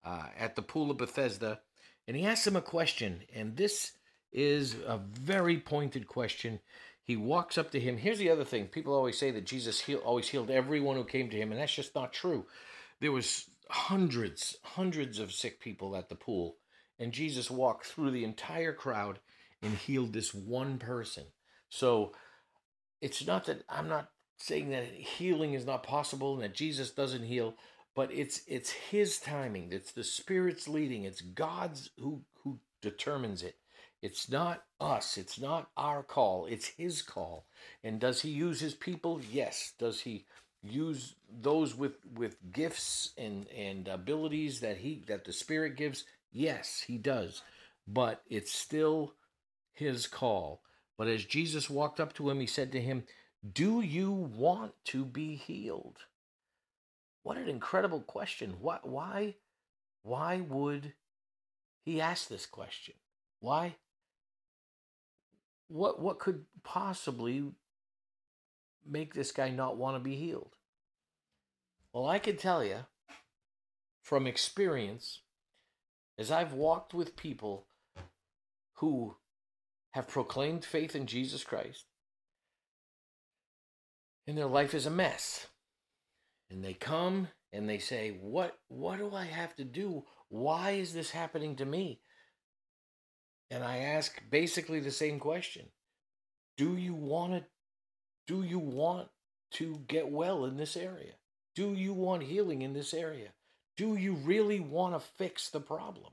uh, 0.04 0.26
at 0.38 0.56
the 0.56 0.62
pool 0.62 0.90
of 0.90 0.98
Bethesda, 0.98 1.60
and 2.06 2.16
he 2.16 2.24
asks 2.24 2.46
him 2.46 2.56
a 2.56 2.62
question. 2.62 3.22
And 3.34 3.56
this 3.56 3.92
is 4.32 4.76
a 4.86 4.98
very 4.98 5.58
pointed 5.58 6.06
question. 6.06 6.60
He 7.02 7.16
walks 7.16 7.58
up 7.58 7.70
to 7.72 7.80
him. 7.80 7.96
Here's 7.96 8.18
the 8.18 8.30
other 8.30 8.44
thing: 8.44 8.66
people 8.66 8.94
always 8.94 9.18
say 9.18 9.30
that 9.32 9.46
Jesus 9.46 9.80
heal, 9.80 9.98
always 9.98 10.28
healed 10.28 10.50
everyone 10.50 10.96
who 10.96 11.04
came 11.04 11.28
to 11.30 11.36
him, 11.36 11.50
and 11.50 11.60
that's 11.60 11.74
just 11.74 11.94
not 11.94 12.12
true. 12.12 12.46
There 13.00 13.12
was 13.12 13.46
hundreds, 13.68 14.56
hundreds 14.62 15.18
of 15.18 15.32
sick 15.32 15.60
people 15.60 15.96
at 15.96 16.08
the 16.08 16.14
pool, 16.14 16.56
and 17.00 17.12
Jesus 17.12 17.50
walked 17.50 17.86
through 17.86 18.12
the 18.12 18.24
entire 18.24 18.74
crowd 18.74 19.18
and 19.62 19.74
healed 19.74 20.12
this 20.12 20.32
one 20.34 20.78
person. 20.78 21.24
So 21.70 22.12
it's 23.00 23.26
not 23.26 23.46
that 23.46 23.64
I'm 23.68 23.88
not 23.88 24.10
saying 24.36 24.70
that 24.70 24.84
healing 24.84 25.54
is 25.54 25.66
not 25.66 25.82
possible 25.82 26.34
and 26.34 26.42
that 26.42 26.54
Jesus 26.54 26.90
doesn't 26.90 27.24
heal, 27.24 27.54
but 27.96 28.12
it's 28.12 28.42
it's 28.46 28.70
his 28.70 29.18
timing. 29.18 29.70
It's 29.72 29.92
the 29.92 30.04
spirit's 30.04 30.68
leading. 30.68 31.04
It's 31.04 31.22
God's 31.22 31.90
who 31.98 32.22
who 32.44 32.60
determines 32.82 33.42
it. 33.42 33.56
It's 34.02 34.30
not 34.30 34.64
us. 34.80 35.18
It's 35.18 35.38
not 35.38 35.70
our 35.76 36.02
call. 36.02 36.46
It's 36.46 36.68
his 36.68 37.02
call. 37.02 37.46
And 37.84 38.00
does 38.00 38.22
he 38.22 38.30
use 38.30 38.60
his 38.60 38.74
people? 38.74 39.20
Yes. 39.30 39.72
Does 39.78 40.00
he 40.00 40.24
use 40.62 41.14
those 41.30 41.74
with 41.74 41.96
with 42.14 42.36
gifts 42.52 43.10
and 43.16 43.46
and 43.48 43.88
abilities 43.88 44.60
that 44.60 44.78
he 44.78 45.04
that 45.08 45.24
the 45.24 45.32
spirit 45.32 45.76
gives? 45.76 46.04
Yes, 46.32 46.84
he 46.86 46.98
does. 46.98 47.42
But 47.86 48.22
it's 48.28 48.52
still 48.52 49.14
his 49.72 50.06
call. 50.06 50.62
But 50.96 51.08
as 51.08 51.24
Jesus 51.24 51.70
walked 51.70 51.98
up 51.98 52.12
to 52.14 52.30
him, 52.30 52.40
he 52.40 52.46
said 52.46 52.72
to 52.72 52.80
him, 52.80 53.04
do 53.54 53.80
you 53.80 54.12
want 54.12 54.72
to 54.86 55.04
be 55.04 55.34
healed? 55.34 55.98
What 57.22 57.38
an 57.38 57.48
incredible 57.48 58.00
question. 58.00 58.56
Why, 58.60 58.78
why, 58.82 59.36
why 60.02 60.42
would 60.42 60.92
he 61.84 62.00
ask 62.00 62.28
this 62.28 62.46
question? 62.46 62.94
Why? 63.40 63.76
What, 65.68 66.00
what 66.00 66.18
could 66.18 66.44
possibly 66.64 67.44
make 68.86 69.14
this 69.14 69.32
guy 69.32 69.50
not 69.50 69.76
want 69.76 69.96
to 69.96 70.00
be 70.00 70.16
healed? 70.16 70.56
Well, 71.92 72.06
I 72.06 72.18
can 72.18 72.36
tell 72.36 72.62
you 72.62 72.80
from 74.02 74.26
experience, 74.26 75.20
as 76.20 76.30
I've 76.30 76.52
walked 76.52 76.92
with 76.92 77.16
people 77.16 77.66
who 78.74 79.16
have 79.92 80.06
proclaimed 80.06 80.66
faith 80.66 80.94
in 80.94 81.06
Jesus 81.06 81.42
Christ, 81.42 81.86
and 84.26 84.36
their 84.36 84.46
life 84.46 84.74
is 84.74 84.84
a 84.84 84.90
mess. 84.90 85.46
And 86.50 86.62
they 86.62 86.74
come 86.74 87.28
and 87.54 87.66
they 87.66 87.78
say, 87.78 88.10
"What 88.10 88.60
what 88.68 88.98
do 88.98 89.14
I 89.14 89.24
have 89.24 89.56
to 89.56 89.64
do? 89.64 90.04
Why 90.28 90.72
is 90.72 90.92
this 90.92 91.10
happening 91.10 91.56
to 91.56 91.64
me?" 91.64 92.02
And 93.50 93.64
I 93.64 93.78
ask 93.78 94.22
basically 94.28 94.80
the 94.80 94.92
same 94.92 95.18
question. 95.18 95.72
Do 96.56 96.76
you 96.76 96.92
want 96.94 97.32
to 97.32 97.46
Do 98.26 98.42
you 98.42 98.58
want 98.58 99.08
to 99.52 99.78
get 99.88 100.08
well 100.10 100.44
in 100.44 100.56
this 100.56 100.76
area? 100.76 101.14
Do 101.54 101.72
you 101.72 101.94
want 101.94 102.24
healing 102.24 102.62
in 102.62 102.74
this 102.74 102.92
area? 102.92 103.32
Do 103.80 103.96
you 103.96 104.12
really 104.12 104.60
want 104.60 104.92
to 104.92 105.00
fix 105.00 105.48
the 105.48 105.58
problem? 105.58 106.12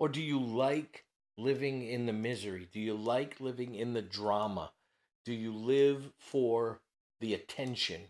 Or 0.00 0.08
do 0.08 0.20
you 0.20 0.40
like 0.40 1.04
living 1.38 1.86
in 1.86 2.06
the 2.06 2.12
misery? 2.12 2.66
Do 2.72 2.80
you 2.80 2.94
like 2.94 3.38
living 3.38 3.76
in 3.76 3.92
the 3.92 4.02
drama? 4.02 4.72
Do 5.24 5.32
you 5.32 5.54
live 5.54 6.10
for 6.18 6.80
the 7.20 7.34
attention 7.34 8.00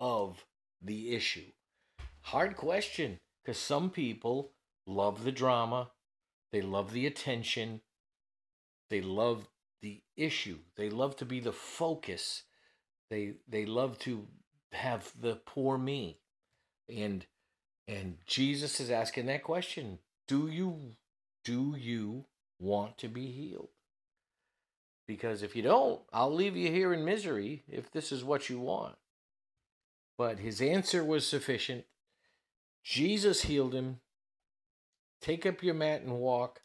of 0.00 0.46
the 0.80 1.14
issue? 1.14 1.52
Hard 2.22 2.56
question 2.56 3.20
because 3.44 3.58
some 3.58 3.90
people 3.90 4.52
love 4.86 5.22
the 5.22 5.30
drama, 5.30 5.90
they 6.52 6.62
love 6.62 6.94
the 6.94 7.06
attention, 7.06 7.82
they 8.88 9.02
love 9.02 9.46
the 9.82 10.00
issue, 10.16 10.60
they 10.78 10.88
love 10.88 11.16
to 11.16 11.26
be 11.26 11.40
the 11.40 11.52
focus, 11.52 12.44
they 13.10 13.34
they 13.46 13.66
love 13.66 13.98
to 13.98 14.26
have 14.72 15.12
the 15.20 15.36
poor 15.36 15.76
me. 15.76 16.18
And 16.88 17.26
and 17.88 18.16
Jesus 18.26 18.80
is 18.80 18.90
asking 18.90 19.26
that 19.26 19.42
question, 19.42 19.98
do 20.26 20.48
you 20.48 20.96
do 21.44 21.76
you 21.78 22.24
want 22.58 22.98
to 22.98 23.08
be 23.08 23.30
healed? 23.30 23.68
Because 25.06 25.42
if 25.42 25.54
you 25.54 25.62
don't, 25.62 26.00
I'll 26.12 26.34
leave 26.34 26.56
you 26.56 26.70
here 26.70 26.92
in 26.92 27.04
misery 27.04 27.62
if 27.68 27.90
this 27.92 28.10
is 28.10 28.24
what 28.24 28.50
you 28.50 28.58
want. 28.58 28.96
But 30.18 30.40
his 30.40 30.60
answer 30.60 31.04
was 31.04 31.24
sufficient. 31.26 31.84
Jesus 32.82 33.42
healed 33.42 33.74
him. 33.74 34.00
Take 35.20 35.46
up 35.46 35.62
your 35.62 35.74
mat 35.74 36.02
and 36.02 36.18
walk. 36.18 36.62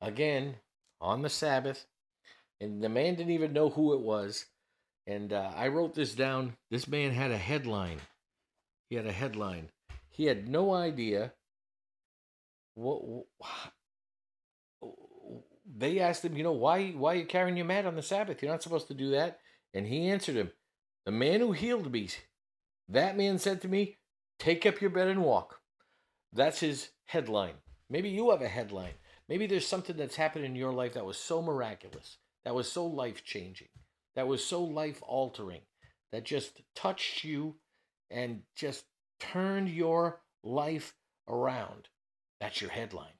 Again, 0.00 0.56
on 1.00 1.22
the 1.22 1.28
Sabbath. 1.28 1.86
And 2.60 2.82
the 2.82 2.88
man 2.88 3.14
didn't 3.14 3.32
even 3.32 3.52
know 3.52 3.68
who 3.68 3.92
it 3.92 4.00
was. 4.00 4.46
And 5.06 5.32
uh, 5.32 5.52
I 5.54 5.68
wrote 5.68 5.94
this 5.94 6.14
down. 6.14 6.56
This 6.70 6.88
man 6.88 7.12
had 7.12 7.30
a 7.30 7.38
headline. 7.38 8.00
He 8.88 8.96
had 8.96 9.06
a 9.06 9.12
headline. 9.12 9.68
He 10.18 10.26
had 10.26 10.48
no 10.48 10.74
idea 10.74 11.32
what. 12.74 13.24
They 15.64 16.00
asked 16.00 16.24
him, 16.24 16.36
you 16.36 16.42
know, 16.42 16.52
why 16.52 16.90
why 16.90 17.12
are 17.12 17.18
you 17.18 17.24
carrying 17.24 17.56
your 17.56 17.66
mat 17.66 17.86
on 17.86 17.94
the 17.94 18.02
Sabbath? 18.02 18.42
You're 18.42 18.50
not 18.50 18.62
supposed 18.64 18.88
to 18.88 18.94
do 18.94 19.12
that. 19.12 19.38
And 19.72 19.86
he 19.86 20.08
answered 20.08 20.34
him, 20.34 20.50
the 21.06 21.12
man 21.12 21.38
who 21.38 21.52
healed 21.52 21.92
me, 21.92 22.08
that 22.88 23.16
man 23.16 23.38
said 23.38 23.62
to 23.62 23.68
me, 23.68 23.98
take 24.40 24.66
up 24.66 24.80
your 24.80 24.90
bed 24.90 25.06
and 25.06 25.22
walk. 25.22 25.60
That's 26.32 26.58
his 26.58 26.88
headline. 27.06 27.54
Maybe 27.88 28.08
you 28.08 28.30
have 28.30 28.42
a 28.42 28.48
headline. 28.48 28.94
Maybe 29.28 29.46
there's 29.46 29.66
something 29.66 29.96
that's 29.96 30.16
happened 30.16 30.46
in 30.46 30.56
your 30.56 30.72
life 30.72 30.94
that 30.94 31.06
was 31.06 31.18
so 31.18 31.40
miraculous, 31.42 32.16
that 32.44 32.54
was 32.56 32.72
so 32.72 32.86
life 32.86 33.24
changing, 33.24 33.68
that 34.16 34.26
was 34.26 34.44
so 34.44 34.64
life 34.64 35.00
altering, 35.02 35.60
that 36.10 36.24
just 36.24 36.62
touched 36.74 37.22
you 37.22 37.56
and 38.10 38.40
just 38.56 38.84
turned 39.20 39.68
your 39.68 40.20
life 40.42 40.94
around. 41.28 41.88
That's 42.40 42.60
your 42.60 42.70
headline. 42.70 43.18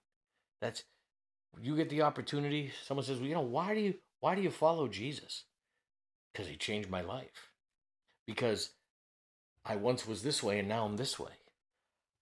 That's 0.61 0.85
you 1.61 1.76
get 1.76 1.90
the 1.90 2.02
opportunity. 2.02 2.73
Someone 2.85 3.05
says, 3.05 3.19
"Well, 3.19 3.28
you 3.28 3.35
know, 3.35 3.40
why 3.40 3.75
do 3.75 3.81
you 3.81 3.95
why 4.21 4.35
do 4.35 4.43
you 4.43 4.50
follow 4.50 4.88
Jesus?" 4.88 5.45
Because 6.33 6.49
he 6.49 6.57
changed 6.57 6.90
my 6.90 7.00
life. 7.00 7.50
Because 8.26 8.71
I 9.64 9.76
once 9.76 10.07
was 10.07 10.23
this 10.23 10.43
way 10.43 10.59
and 10.59 10.69
now 10.69 10.85
I'm 10.85 10.97
this 10.97 11.19
way. 11.19 11.33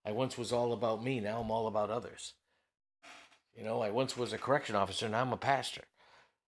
I 0.04 0.12
once 0.12 0.38
was 0.38 0.52
all 0.52 0.72
about 0.72 1.02
me, 1.02 1.20
now 1.20 1.40
I'm 1.40 1.50
all 1.50 1.66
about 1.66 1.90
others. 1.90 2.34
You 3.56 3.64
know, 3.64 3.82
I 3.82 3.90
once 3.90 4.16
was 4.16 4.32
a 4.32 4.38
correction 4.38 4.76
officer, 4.76 5.08
now 5.08 5.20
I'm 5.20 5.32
a 5.32 5.36
pastor. 5.36 5.82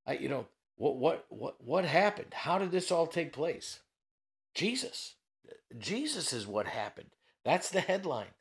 I 0.07 0.15
you 0.15 0.29
know, 0.29 0.47
what 0.77 0.97
what 0.97 1.27
what 1.29 1.63
what 1.63 1.85
happened? 1.85 2.33
How 2.33 2.59
did 2.59 2.71
this 2.71 2.91
all 2.91 3.07
take 3.07 3.33
place? 3.33 3.81
Jesus. 4.55 5.17
Jesus 5.77 6.33
is 6.33 6.47
what 6.47 6.67
happened. 6.67 7.11
That's 7.45 7.71
the 7.71 7.81
headline. 7.81 8.35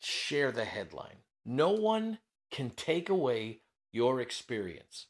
Share 0.00 0.52
the 0.52 0.64
headline. 0.64 1.16
No 1.44 1.70
one 1.70 2.18
can 2.50 2.70
take 2.70 3.08
away 3.08 3.60
your 3.92 4.20
experience. 4.20 5.06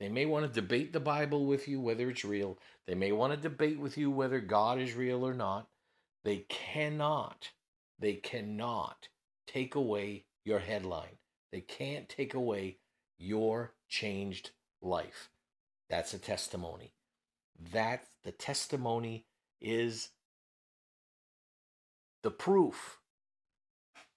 They 0.00 0.08
may 0.08 0.26
want 0.26 0.46
to 0.46 0.60
debate 0.60 0.92
the 0.92 1.00
Bible 1.00 1.46
with 1.46 1.68
you, 1.68 1.80
whether 1.80 2.10
it's 2.10 2.24
real. 2.24 2.58
They 2.86 2.94
may 2.94 3.12
want 3.12 3.32
to 3.32 3.40
debate 3.40 3.78
with 3.78 3.96
you 3.96 4.10
whether 4.10 4.40
God 4.40 4.78
is 4.78 4.94
real 4.94 5.24
or 5.24 5.34
not. 5.34 5.68
They 6.24 6.44
cannot, 6.48 7.50
they 7.98 8.14
cannot 8.14 9.08
take 9.46 9.74
away 9.74 10.24
your 10.44 10.58
headline. 10.58 11.18
They 11.52 11.60
can't 11.60 12.08
take 12.08 12.34
away 12.34 12.78
your 13.18 13.72
changed 13.88 14.50
life. 14.82 15.30
That's 15.88 16.14
a 16.14 16.18
testimony. 16.18 16.92
That 17.72 18.06
the 18.24 18.32
testimony 18.32 19.26
is 19.60 20.10
the 22.24 22.30
proof 22.30 22.98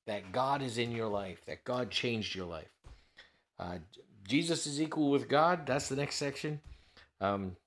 that 0.08 0.32
God 0.32 0.64
is 0.64 0.78
in 0.78 0.92
your 0.92 1.10
life, 1.10 1.46
that 1.46 1.66
God 1.66 1.92
changed 1.92 2.34
your 2.34 2.48
life. 2.48 2.72
Uh, 3.60 3.80
Jesus 4.26 4.66
is 4.66 4.82
equal 4.82 5.12
with 5.12 5.28
God. 5.28 5.68
That's 5.68 5.90
the 5.90 5.98
next 5.98 6.16
section. 6.16 6.62
Um, 7.20 7.58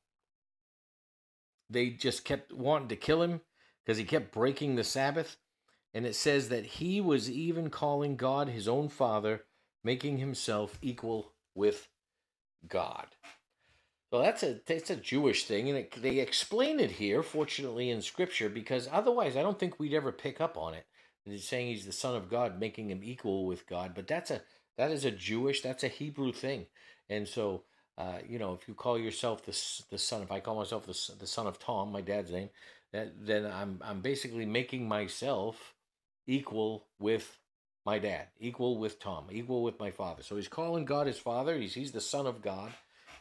they 1.69 1.91
just 1.91 2.25
kept 2.25 2.53
wanting 2.53 2.89
to 2.89 2.97
kill 2.97 3.23
him 3.23 3.43
because 3.85 3.99
he 3.99 4.05
kept 4.05 4.33
breaking 4.33 4.75
the 4.75 4.85
Sabbath. 4.85 5.37
And 5.93 6.07
it 6.07 6.15
says 6.15 6.49
that 6.49 6.65
he 6.65 7.01
was 7.03 7.31
even 7.31 7.69
calling 7.69 8.17
God 8.17 8.49
his 8.49 8.67
own 8.67 8.89
father, 8.89 9.43
making 9.85 10.19
himself 10.19 10.79
equal 10.81 11.33
with 11.55 11.89
God. 12.67 13.09
So 14.13 14.21
that's 14.21 14.43
a 14.43 14.61
that's 14.67 14.91
a 14.91 14.97
Jewish 14.97 15.45
thing, 15.45 15.69
and 15.69 15.79
it, 15.79 16.03
they 16.03 16.19
explain 16.19 16.81
it 16.81 16.93
here, 16.93 17.23
fortunately, 17.23 17.91
in 17.91 18.03
Scripture, 18.03 18.49
because 18.49 18.89
otherwise, 18.91 19.37
I 19.37 19.43
don't 19.43 19.59
think 19.59 19.79
we'd 19.79 19.95
ever 19.95 20.13
pick 20.13 20.41
up 20.41 20.57
on 20.57 20.75
it. 20.75 20.87
He's 21.25 21.47
saying 21.47 21.69
he's 21.69 21.87
the 21.87 21.93
Son 21.93 22.17
of 22.17 22.31
God, 22.31 22.59
making 22.59 22.91
him 22.91 23.03
equal 23.05 23.47
with 23.47 23.67
God, 23.69 23.93
but 23.95 24.09
that's 24.09 24.31
a 24.33 24.43
that 24.79 24.91
is 24.91 25.05
a 25.05 25.13
Jewish, 25.13 25.63
that's 25.63 25.85
a 25.85 25.89
Hebrew 25.89 26.33
thing, 26.33 26.67
and 27.09 27.29
so 27.29 27.65
uh, 27.99 28.19
you 28.27 28.39
know, 28.39 28.55
if 28.55 28.67
you 28.67 28.75
call 28.75 28.99
yourself 28.99 29.45
the 29.45 29.53
the 29.91 29.99
son, 29.99 30.23
if 30.23 30.33
I 30.33 30.41
call 30.41 30.57
myself 30.57 30.87
the 30.87 31.15
the 31.19 31.27
son 31.27 31.47
of 31.47 31.59
Tom, 31.59 31.93
my 31.93 32.01
dad's 32.01 32.33
name, 32.33 32.49
that 32.93 33.13
then 33.21 33.45
I'm 33.47 33.81
I'm 33.85 34.01
basically 34.01 34.47
making 34.47 34.89
myself 34.89 35.75
equal 36.27 36.87
with 36.99 37.39
my 37.85 37.99
dad, 37.99 38.29
equal 38.41 38.79
with 38.79 38.99
Tom, 38.99 39.27
equal 39.31 39.63
with 39.63 39.79
my 39.79 39.91
father. 39.91 40.23
So 40.23 40.37
he's 40.37 40.49
calling 40.49 40.87
God 40.87 41.07
his 41.07 41.19
father. 41.19 41.59
He's 41.59 41.75
he's 41.75 41.93
the 41.93 42.01
son 42.01 42.27
of 42.27 42.43
God 42.43 42.73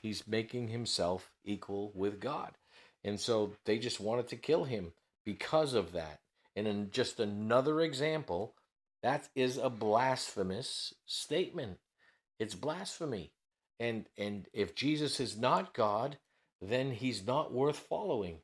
he's 0.01 0.27
making 0.27 0.69
himself 0.69 1.31
equal 1.45 1.91
with 1.95 2.19
God. 2.19 2.51
And 3.03 3.19
so 3.19 3.53
they 3.65 3.79
just 3.79 3.99
wanted 3.99 4.27
to 4.29 4.35
kill 4.35 4.65
him 4.65 4.93
because 5.25 5.73
of 5.73 5.93
that. 5.93 6.19
And 6.55 6.67
in 6.67 6.91
just 6.91 7.19
another 7.19 7.81
example, 7.81 8.55
that 9.03 9.29
is 9.35 9.57
a 9.57 9.69
blasphemous 9.69 10.93
statement. 11.05 11.77
It's 12.39 12.55
blasphemy. 12.55 13.31
And 13.79 14.05
and 14.17 14.47
if 14.53 14.75
Jesus 14.75 15.19
is 15.19 15.37
not 15.37 15.73
God, 15.73 16.17
then 16.61 16.91
he's 16.91 17.25
not 17.25 17.53
worth 17.53 17.77
following. 17.77 18.39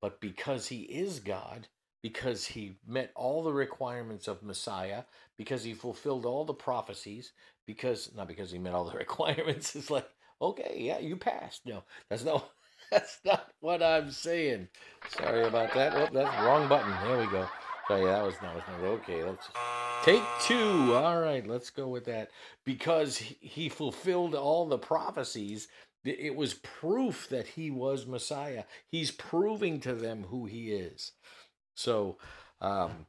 But 0.00 0.20
because 0.20 0.68
he 0.68 0.82
is 0.82 1.18
God, 1.20 1.68
because 2.02 2.44
he 2.46 2.76
met 2.86 3.10
all 3.16 3.42
the 3.42 3.52
requirements 3.52 4.28
of 4.28 4.42
Messiah, 4.42 5.04
because 5.36 5.64
he 5.64 5.74
fulfilled 5.74 6.24
all 6.24 6.44
the 6.44 6.54
prophecies, 6.54 7.32
because 7.66 8.12
not 8.14 8.28
because 8.28 8.52
he 8.52 8.58
met 8.58 8.74
all 8.74 8.84
the 8.84 8.96
requirements, 8.98 9.74
it's 9.74 9.90
like 9.90 10.08
okay, 10.40 10.76
yeah, 10.78 10.98
you 10.98 11.16
passed. 11.16 11.62
No, 11.66 11.84
that's 12.08 12.24
no, 12.24 12.44
that's 12.90 13.18
not 13.24 13.50
what 13.60 13.82
I'm 13.82 14.10
saying. 14.10 14.68
Sorry 15.16 15.44
about 15.44 15.74
that. 15.74 15.94
Oh, 15.94 16.08
that's 16.12 16.44
wrong 16.44 16.68
button. 16.68 16.92
There 17.04 17.18
we 17.18 17.26
go. 17.26 17.48
So 17.88 17.96
yeah, 17.96 18.12
that 18.12 18.24
was 18.24 18.34
not. 18.42 18.56
Okay, 18.82 19.22
let's 19.22 19.48
take 20.04 20.22
two. 20.42 20.94
All 20.94 21.20
right, 21.20 21.46
let's 21.46 21.70
go 21.70 21.88
with 21.88 22.04
that 22.06 22.30
because 22.64 23.16
he 23.16 23.68
fulfilled 23.68 24.34
all 24.34 24.66
the 24.66 24.78
prophecies. 24.78 25.68
It 26.04 26.36
was 26.36 26.54
proof 26.54 27.28
that 27.30 27.48
he 27.48 27.70
was 27.70 28.06
Messiah. 28.06 28.64
He's 28.88 29.10
proving 29.10 29.80
to 29.80 29.92
them 29.92 30.24
who 30.28 30.46
he 30.46 30.70
is. 30.70 31.12
So, 31.74 32.18
um, 32.60 33.06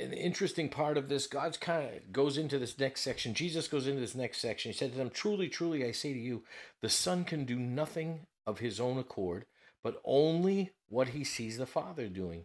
an 0.00 0.12
interesting 0.12 0.68
part 0.68 0.96
of 0.96 1.08
this, 1.08 1.26
God's 1.26 1.56
kind 1.56 1.96
of 1.96 2.12
goes 2.12 2.38
into 2.38 2.58
this 2.58 2.78
next 2.78 3.02
section. 3.02 3.34
Jesus 3.34 3.68
goes 3.68 3.86
into 3.86 4.00
this 4.00 4.14
next 4.14 4.38
section. 4.38 4.72
He 4.72 4.76
said 4.76 4.92
to 4.92 4.98
them, 4.98 5.10
Truly, 5.10 5.48
truly, 5.48 5.84
I 5.84 5.92
say 5.92 6.12
to 6.12 6.18
you, 6.18 6.44
the 6.80 6.88
Son 6.88 7.24
can 7.24 7.44
do 7.44 7.56
nothing 7.56 8.26
of 8.46 8.58
his 8.58 8.80
own 8.80 8.98
accord, 8.98 9.46
but 9.82 10.00
only 10.04 10.72
what 10.88 11.08
he 11.08 11.24
sees 11.24 11.58
the 11.58 11.66
Father 11.66 12.08
doing. 12.08 12.44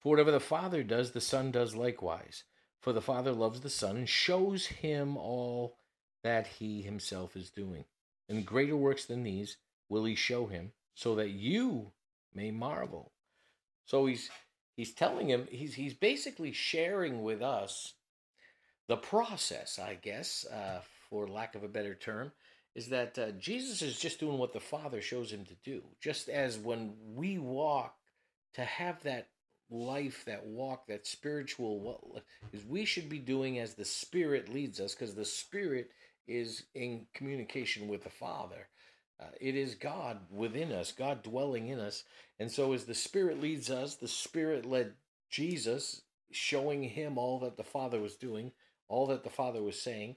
For 0.00 0.10
whatever 0.10 0.30
the 0.30 0.40
Father 0.40 0.82
does, 0.82 1.12
the 1.12 1.20
Son 1.20 1.50
does 1.50 1.74
likewise. 1.74 2.44
For 2.80 2.92
the 2.92 3.02
Father 3.02 3.32
loves 3.32 3.60
the 3.60 3.70
Son 3.70 3.96
and 3.96 4.08
shows 4.08 4.66
him 4.66 5.16
all 5.16 5.76
that 6.22 6.46
he 6.46 6.82
himself 6.82 7.36
is 7.36 7.50
doing. 7.50 7.84
And 8.28 8.46
greater 8.46 8.76
works 8.76 9.04
than 9.04 9.22
these 9.22 9.58
will 9.88 10.04
he 10.04 10.14
show 10.14 10.46
him, 10.46 10.72
so 10.94 11.14
that 11.16 11.30
you 11.30 11.92
may 12.34 12.50
marvel. 12.50 13.12
So 13.84 14.06
he's 14.06 14.30
he's 14.80 14.94
telling 14.94 15.28
him 15.28 15.46
he's 15.50 15.74
he's 15.74 15.92
basically 15.92 16.52
sharing 16.52 17.22
with 17.22 17.42
us 17.42 17.92
the 18.88 18.96
process, 18.96 19.78
I 19.78 19.94
guess, 19.94 20.46
uh, 20.46 20.80
for 21.10 21.28
lack 21.28 21.54
of 21.54 21.62
a 21.62 21.68
better 21.68 21.94
term, 21.94 22.32
is 22.74 22.88
that 22.88 23.18
uh, 23.18 23.32
Jesus 23.32 23.82
is 23.82 23.98
just 23.98 24.20
doing 24.20 24.38
what 24.38 24.54
the 24.54 24.58
Father 24.58 25.02
shows 25.02 25.30
him 25.30 25.44
to 25.44 25.54
do. 25.62 25.82
Just 26.00 26.30
as 26.30 26.56
when 26.56 26.94
we 27.14 27.36
walk 27.36 27.94
to 28.54 28.64
have 28.64 29.02
that 29.02 29.28
life, 29.70 30.24
that 30.24 30.46
walk, 30.46 30.86
that 30.86 31.06
spiritual, 31.06 32.22
is 32.54 32.64
we 32.64 32.86
should 32.86 33.10
be 33.10 33.18
doing 33.18 33.58
as 33.58 33.74
the 33.74 33.84
Spirit 33.84 34.52
leads 34.52 34.80
us, 34.80 34.94
because 34.94 35.14
the 35.14 35.26
Spirit 35.26 35.90
is 36.26 36.64
in 36.74 37.06
communication 37.12 37.86
with 37.86 38.02
the 38.02 38.10
Father. 38.10 38.66
Uh, 39.20 39.26
it 39.40 39.54
is 39.54 39.74
God 39.74 40.18
within 40.30 40.72
us, 40.72 40.92
God 40.92 41.22
dwelling 41.22 41.68
in 41.68 41.78
us. 41.78 42.04
And 42.38 42.50
so, 42.50 42.72
as 42.72 42.84
the 42.84 42.94
Spirit 42.94 43.40
leads 43.40 43.70
us, 43.70 43.96
the 43.96 44.08
Spirit 44.08 44.64
led 44.64 44.94
Jesus, 45.28 46.02
showing 46.32 46.82
him 46.82 47.18
all 47.18 47.38
that 47.40 47.56
the 47.56 47.64
Father 47.64 48.00
was 48.00 48.16
doing, 48.16 48.52
all 48.88 49.06
that 49.08 49.22
the 49.22 49.30
Father 49.30 49.62
was 49.62 49.80
saying. 49.80 50.16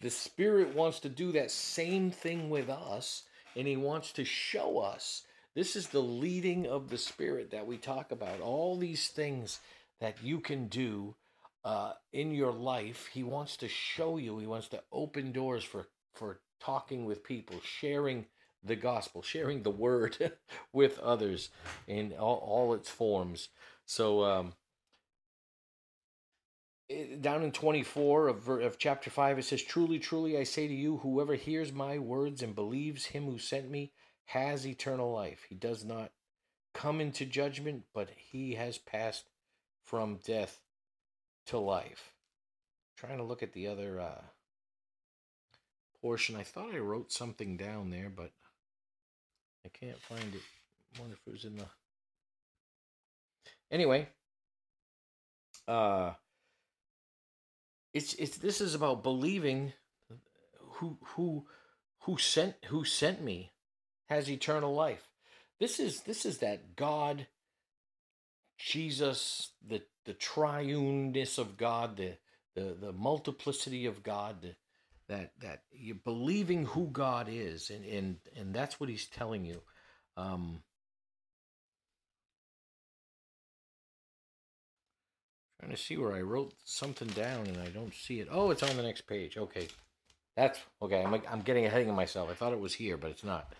The 0.00 0.10
Spirit 0.10 0.74
wants 0.74 1.00
to 1.00 1.10
do 1.10 1.32
that 1.32 1.50
same 1.50 2.10
thing 2.10 2.48
with 2.48 2.70
us, 2.70 3.24
and 3.54 3.66
He 3.68 3.76
wants 3.76 4.12
to 4.12 4.24
show 4.24 4.78
us. 4.78 5.24
This 5.54 5.76
is 5.76 5.88
the 5.88 6.00
leading 6.00 6.66
of 6.66 6.88
the 6.88 6.98
Spirit 6.98 7.50
that 7.50 7.66
we 7.66 7.76
talk 7.76 8.10
about. 8.10 8.40
All 8.40 8.78
these 8.78 9.08
things 9.08 9.60
that 10.00 10.22
you 10.22 10.40
can 10.40 10.68
do 10.68 11.16
uh, 11.64 11.92
in 12.14 12.32
your 12.32 12.52
life, 12.52 13.10
He 13.12 13.22
wants 13.22 13.58
to 13.58 13.68
show 13.68 14.16
you. 14.16 14.38
He 14.38 14.46
wants 14.46 14.68
to 14.68 14.82
open 14.90 15.32
doors 15.32 15.64
for 15.64 15.88
for 16.14 16.40
talking 16.60 17.04
with 17.04 17.24
people, 17.24 17.56
sharing 17.62 18.26
the 18.62 18.76
gospel, 18.76 19.22
sharing 19.22 19.62
the 19.62 19.70
word 19.70 20.32
with 20.72 20.98
others 20.98 21.48
in 21.86 22.12
all, 22.18 22.36
all 22.36 22.74
its 22.74 22.90
forms. 22.90 23.48
So 23.86 24.24
um, 24.24 24.52
down 27.20 27.42
in 27.42 27.52
24 27.52 28.28
of, 28.28 28.48
of 28.48 28.78
chapter 28.78 29.10
5 29.10 29.38
it 29.38 29.44
says 29.44 29.62
truly 29.62 29.98
truly 29.98 30.36
i 30.36 30.42
say 30.42 30.66
to 30.66 30.74
you 30.74 30.98
whoever 30.98 31.34
hears 31.34 31.72
my 31.72 31.98
words 31.98 32.42
and 32.42 32.54
believes 32.54 33.06
him 33.06 33.26
who 33.26 33.38
sent 33.38 33.70
me 33.70 33.92
has 34.26 34.66
eternal 34.66 35.12
life 35.12 35.46
he 35.48 35.54
does 35.54 35.84
not 35.84 36.10
come 36.74 37.00
into 37.00 37.24
judgment 37.24 37.84
but 37.94 38.10
he 38.16 38.54
has 38.54 38.76
passed 38.76 39.26
from 39.84 40.18
death 40.24 40.60
to 41.46 41.58
life 41.58 42.12
I'm 42.92 43.08
trying 43.08 43.18
to 43.18 43.24
look 43.24 43.42
at 43.42 43.52
the 43.52 43.68
other 43.68 44.00
uh, 44.00 44.22
portion 46.02 46.36
i 46.36 46.42
thought 46.42 46.74
i 46.74 46.78
wrote 46.78 47.12
something 47.12 47.56
down 47.56 47.90
there 47.90 48.10
but 48.14 48.30
i 49.64 49.68
can't 49.68 50.00
find 50.00 50.34
it 50.34 50.42
I 50.96 51.00
wonder 51.00 51.14
if 51.14 51.26
it 51.26 51.32
was 51.32 51.44
in 51.44 51.56
the 51.56 51.66
anyway 53.70 54.08
uh 55.68 56.12
it's 57.92 58.14
it's 58.14 58.38
this 58.38 58.60
is 58.60 58.74
about 58.74 59.02
believing 59.02 59.72
who 60.74 60.98
who 61.16 61.46
who 62.02 62.18
sent 62.18 62.54
who 62.66 62.84
sent 62.84 63.22
me 63.22 63.52
has 64.08 64.30
eternal 64.30 64.74
life. 64.74 65.08
This 65.58 65.78
is 65.78 66.02
this 66.02 66.24
is 66.24 66.38
that 66.38 66.76
God 66.76 67.26
Jesus 68.58 69.52
the 69.66 69.82
the 70.04 70.14
triuneness 70.14 71.38
of 71.38 71.56
God, 71.56 71.96
the 71.96 72.16
the 72.54 72.74
the 72.80 72.92
multiplicity 72.92 73.86
of 73.86 74.02
God, 74.02 74.42
the, 74.42 74.54
that 75.10 75.32
that 75.40 75.62
you 75.72 75.94
believing 75.94 76.64
who 76.64 76.86
God 76.86 77.28
is 77.30 77.70
and 77.70 77.84
and 77.84 78.16
and 78.36 78.54
that's 78.54 78.80
what 78.80 78.88
he's 78.88 79.06
telling 79.06 79.44
you. 79.44 79.60
Um 80.16 80.62
Trying 85.60 85.72
to 85.72 85.76
see 85.76 85.98
where 85.98 86.14
I 86.14 86.22
wrote 86.22 86.54
something 86.64 87.08
down 87.08 87.46
and 87.46 87.58
I 87.58 87.68
don't 87.68 87.92
see 87.94 88.20
it. 88.20 88.28
Oh, 88.30 88.50
it's 88.50 88.62
on 88.62 88.78
the 88.78 88.82
next 88.82 89.02
page. 89.02 89.36
Okay. 89.36 89.68
That's 90.34 90.58
okay. 90.80 91.02
I'm, 91.02 91.20
I'm 91.30 91.42
getting 91.42 91.66
ahead 91.66 91.86
of 91.86 91.94
myself. 91.94 92.30
I 92.30 92.34
thought 92.34 92.54
it 92.54 92.60
was 92.60 92.72
here, 92.72 92.96
but 92.96 93.10
it's 93.10 93.24
not. 93.24 93.52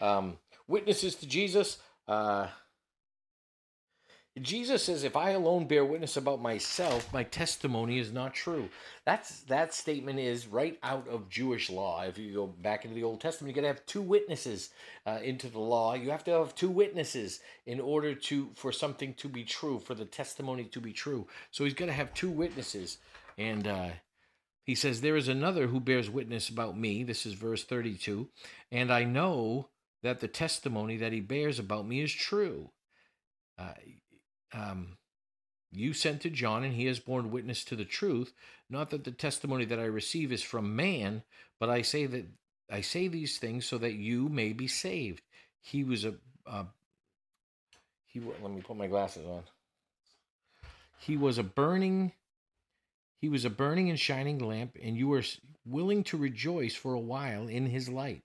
Um, 0.00 0.38
witnesses 0.66 1.14
to 1.16 1.26
Jesus. 1.26 1.76
Uh, 2.08 2.46
Jesus 4.40 4.84
says, 4.84 5.04
"If 5.04 5.14
I 5.14 5.32
alone 5.32 5.66
bear 5.66 5.84
witness 5.84 6.16
about 6.16 6.40
myself, 6.40 7.12
my 7.12 7.22
testimony 7.22 7.98
is 7.98 8.12
not 8.12 8.32
true." 8.32 8.70
That's 9.04 9.40
that 9.42 9.74
statement 9.74 10.18
is 10.18 10.46
right 10.46 10.78
out 10.82 11.06
of 11.06 11.28
Jewish 11.28 11.68
law. 11.68 12.02
If 12.02 12.16
you 12.16 12.32
go 12.32 12.46
back 12.46 12.84
into 12.84 12.94
the 12.94 13.02
Old 13.02 13.20
Testament, 13.20 13.50
you 13.50 13.54
got 13.54 13.68
to 13.68 13.74
have 13.74 13.84
two 13.84 14.00
witnesses 14.00 14.70
uh, 15.04 15.18
into 15.22 15.50
the 15.50 15.58
law. 15.58 15.92
You 15.92 16.10
have 16.10 16.24
to 16.24 16.30
have 16.30 16.54
two 16.54 16.70
witnesses 16.70 17.40
in 17.66 17.78
order 17.78 18.14
to 18.14 18.50
for 18.54 18.72
something 18.72 19.12
to 19.14 19.28
be 19.28 19.44
true, 19.44 19.78
for 19.78 19.94
the 19.94 20.06
testimony 20.06 20.64
to 20.64 20.80
be 20.80 20.94
true. 20.94 21.26
So 21.50 21.64
he's 21.64 21.74
got 21.74 21.86
to 21.86 21.92
have 21.92 22.14
two 22.14 22.30
witnesses, 22.30 22.96
and 23.36 23.68
uh, 23.68 23.90
he 24.64 24.74
says, 24.74 25.02
"There 25.02 25.16
is 25.16 25.28
another 25.28 25.66
who 25.66 25.78
bears 25.78 26.08
witness 26.08 26.48
about 26.48 26.78
me." 26.78 27.04
This 27.04 27.26
is 27.26 27.34
verse 27.34 27.64
thirty-two, 27.64 28.30
and 28.70 28.90
I 28.90 29.04
know 29.04 29.68
that 30.02 30.20
the 30.20 30.28
testimony 30.28 30.96
that 30.96 31.12
he 31.12 31.20
bears 31.20 31.58
about 31.58 31.86
me 31.86 32.00
is 32.00 32.12
true. 32.12 32.70
Uh, 33.58 33.74
um, 34.52 34.96
you 35.70 35.94
sent 35.94 36.20
to 36.22 36.30
John, 36.30 36.64
and 36.64 36.74
he 36.74 36.86
has 36.86 36.98
borne 36.98 37.30
witness 37.30 37.64
to 37.64 37.76
the 37.76 37.84
truth. 37.84 38.34
Not 38.68 38.90
that 38.90 39.04
the 39.04 39.10
testimony 39.10 39.64
that 39.64 39.78
I 39.78 39.84
receive 39.84 40.32
is 40.32 40.42
from 40.42 40.76
man, 40.76 41.22
but 41.58 41.70
I 41.70 41.82
say 41.82 42.06
that 42.06 42.26
I 42.70 42.80
say 42.82 43.08
these 43.08 43.38
things 43.38 43.66
so 43.66 43.78
that 43.78 43.94
you 43.94 44.28
may 44.28 44.52
be 44.52 44.66
saved. 44.66 45.22
He 45.60 45.84
was 45.84 46.04
a 46.04 46.14
uh, 46.46 46.64
he. 48.06 48.20
Let 48.20 48.50
me 48.50 48.60
put 48.60 48.76
my 48.76 48.86
glasses 48.86 49.26
on. 49.26 49.42
He 50.98 51.16
was 51.16 51.38
a 51.38 51.42
burning. 51.42 52.12
He 53.18 53.28
was 53.28 53.44
a 53.44 53.50
burning 53.50 53.88
and 53.88 53.98
shining 53.98 54.38
lamp, 54.38 54.76
and 54.82 54.96
you 54.96 55.08
were 55.08 55.22
willing 55.64 56.04
to 56.04 56.16
rejoice 56.16 56.74
for 56.74 56.92
a 56.92 57.00
while 57.00 57.46
in 57.48 57.66
his 57.66 57.88
light. 57.88 58.22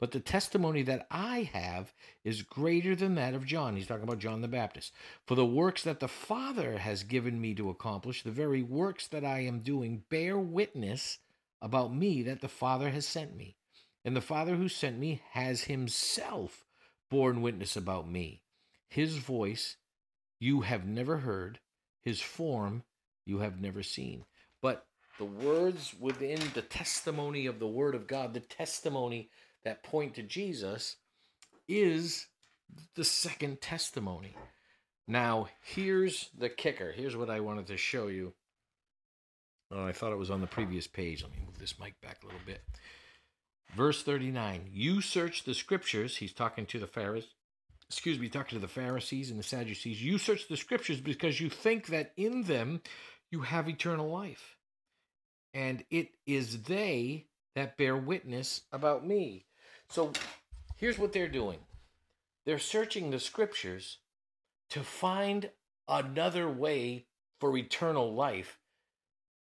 But 0.00 0.12
the 0.12 0.20
testimony 0.20 0.82
that 0.82 1.06
I 1.10 1.50
have 1.52 1.92
is 2.24 2.40
greater 2.40 2.96
than 2.96 3.16
that 3.16 3.34
of 3.34 3.44
John. 3.44 3.76
He's 3.76 3.86
talking 3.86 4.04
about 4.04 4.18
John 4.18 4.40
the 4.40 4.48
Baptist. 4.48 4.92
For 5.26 5.34
the 5.34 5.44
works 5.44 5.82
that 5.84 6.00
the 6.00 6.08
Father 6.08 6.78
has 6.78 7.04
given 7.04 7.38
me 7.38 7.54
to 7.54 7.68
accomplish, 7.68 8.22
the 8.22 8.30
very 8.30 8.62
works 8.62 9.06
that 9.08 9.24
I 9.24 9.40
am 9.40 9.60
doing, 9.60 10.04
bear 10.08 10.38
witness 10.38 11.18
about 11.60 11.94
me 11.94 12.22
that 12.22 12.40
the 12.40 12.48
Father 12.48 12.88
has 12.88 13.06
sent 13.06 13.36
me. 13.36 13.56
And 14.02 14.16
the 14.16 14.22
Father 14.22 14.56
who 14.56 14.68
sent 14.68 14.98
me 14.98 15.20
has 15.32 15.64
himself 15.64 16.64
borne 17.10 17.42
witness 17.42 17.76
about 17.76 18.08
me. 18.08 18.42
His 18.88 19.18
voice 19.18 19.76
you 20.38 20.62
have 20.62 20.86
never 20.86 21.18
heard, 21.18 21.60
his 22.00 22.22
form 22.22 22.84
you 23.26 23.40
have 23.40 23.60
never 23.60 23.82
seen. 23.82 24.24
But 24.62 24.86
the 25.18 25.26
words 25.26 25.94
within 26.00 26.40
the 26.54 26.62
testimony 26.62 27.44
of 27.44 27.58
the 27.58 27.68
Word 27.68 27.94
of 27.94 28.06
God, 28.06 28.32
the 28.32 28.40
testimony 28.40 29.28
that 29.64 29.82
point 29.82 30.14
to 30.14 30.22
Jesus 30.22 30.96
is 31.68 32.26
the 32.94 33.04
second 33.04 33.60
testimony. 33.60 34.34
Now, 35.06 35.48
here's 35.62 36.30
the 36.36 36.48
kicker. 36.48 36.92
Here's 36.92 37.16
what 37.16 37.30
I 37.30 37.40
wanted 37.40 37.66
to 37.68 37.76
show 37.76 38.06
you. 38.06 38.32
Oh, 39.72 39.84
I 39.84 39.92
thought 39.92 40.12
it 40.12 40.18
was 40.18 40.30
on 40.30 40.40
the 40.40 40.46
previous 40.46 40.86
page. 40.86 41.22
Let 41.22 41.32
me 41.32 41.38
move 41.44 41.58
this 41.58 41.78
mic 41.78 42.00
back 42.00 42.18
a 42.22 42.26
little 42.26 42.40
bit. 42.44 42.62
Verse 43.74 44.02
39 44.02 44.70
You 44.72 45.00
search 45.00 45.44
the 45.44 45.54
scriptures. 45.54 46.16
He's 46.16 46.32
talking 46.32 46.66
to 46.66 46.78
the 46.78 46.86
Pharisees. 46.86 47.30
Excuse 47.88 48.20
me, 48.20 48.28
talking 48.28 48.56
to 48.56 48.62
the 48.64 48.72
Pharisees 48.72 49.30
and 49.30 49.38
the 49.38 49.44
Sadducees. 49.44 50.02
You 50.02 50.16
search 50.18 50.46
the 50.46 50.56
scriptures 50.56 51.00
because 51.00 51.40
you 51.40 51.50
think 51.50 51.86
that 51.88 52.12
in 52.16 52.44
them 52.44 52.82
you 53.32 53.40
have 53.40 53.68
eternal 53.68 54.08
life. 54.08 54.56
And 55.54 55.84
it 55.90 56.10
is 56.24 56.62
they 56.62 57.26
that 57.56 57.76
bear 57.76 57.96
witness 57.96 58.62
about 58.70 59.04
me. 59.04 59.46
So 59.90 60.12
here's 60.76 60.98
what 60.98 61.12
they're 61.12 61.28
doing 61.28 61.58
they're 62.46 62.58
searching 62.58 63.10
the 63.10 63.20
scriptures 63.20 63.98
to 64.70 64.80
find 64.80 65.50
another 65.88 66.48
way 66.48 67.06
for 67.40 67.56
eternal 67.56 68.14
life 68.14 68.58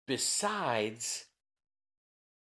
besides 0.06 1.26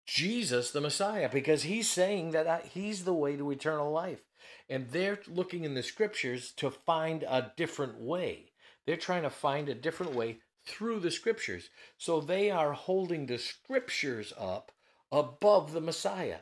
Jesus, 0.06 0.72
the 0.72 0.82
Messiah, 0.82 1.30
because 1.32 1.64
he's 1.64 1.90
saying 1.90 2.32
that 2.32 2.48
uh, 2.48 2.60
he's 2.74 3.04
the 3.04 3.14
way 3.14 3.36
to 3.36 3.52
eternal 3.52 3.92
life. 3.92 4.22
And 4.70 4.90
they're 4.90 5.20
looking 5.28 5.64
in 5.64 5.74
the 5.74 5.84
scriptures 5.84 6.52
to 6.58 6.72
find 6.72 7.24
a 7.24 7.52
different 7.56 8.00
way. 8.00 8.52
They're 8.86 8.98
trying 8.98 9.24
to 9.24 9.30
find 9.30 9.70
a 9.70 9.76
different 9.76 10.14
way 10.14 10.40
through 10.66 11.02
the 11.02 11.12
scriptures. 11.12 11.70
So 11.98 12.22
they 12.22 12.50
are 12.50 12.74
holding 12.74 13.26
the 13.26 13.38
scriptures 13.38 14.34
up 14.38 14.72
above 15.12 15.74
the 15.74 15.82
Messiah. 15.82 16.40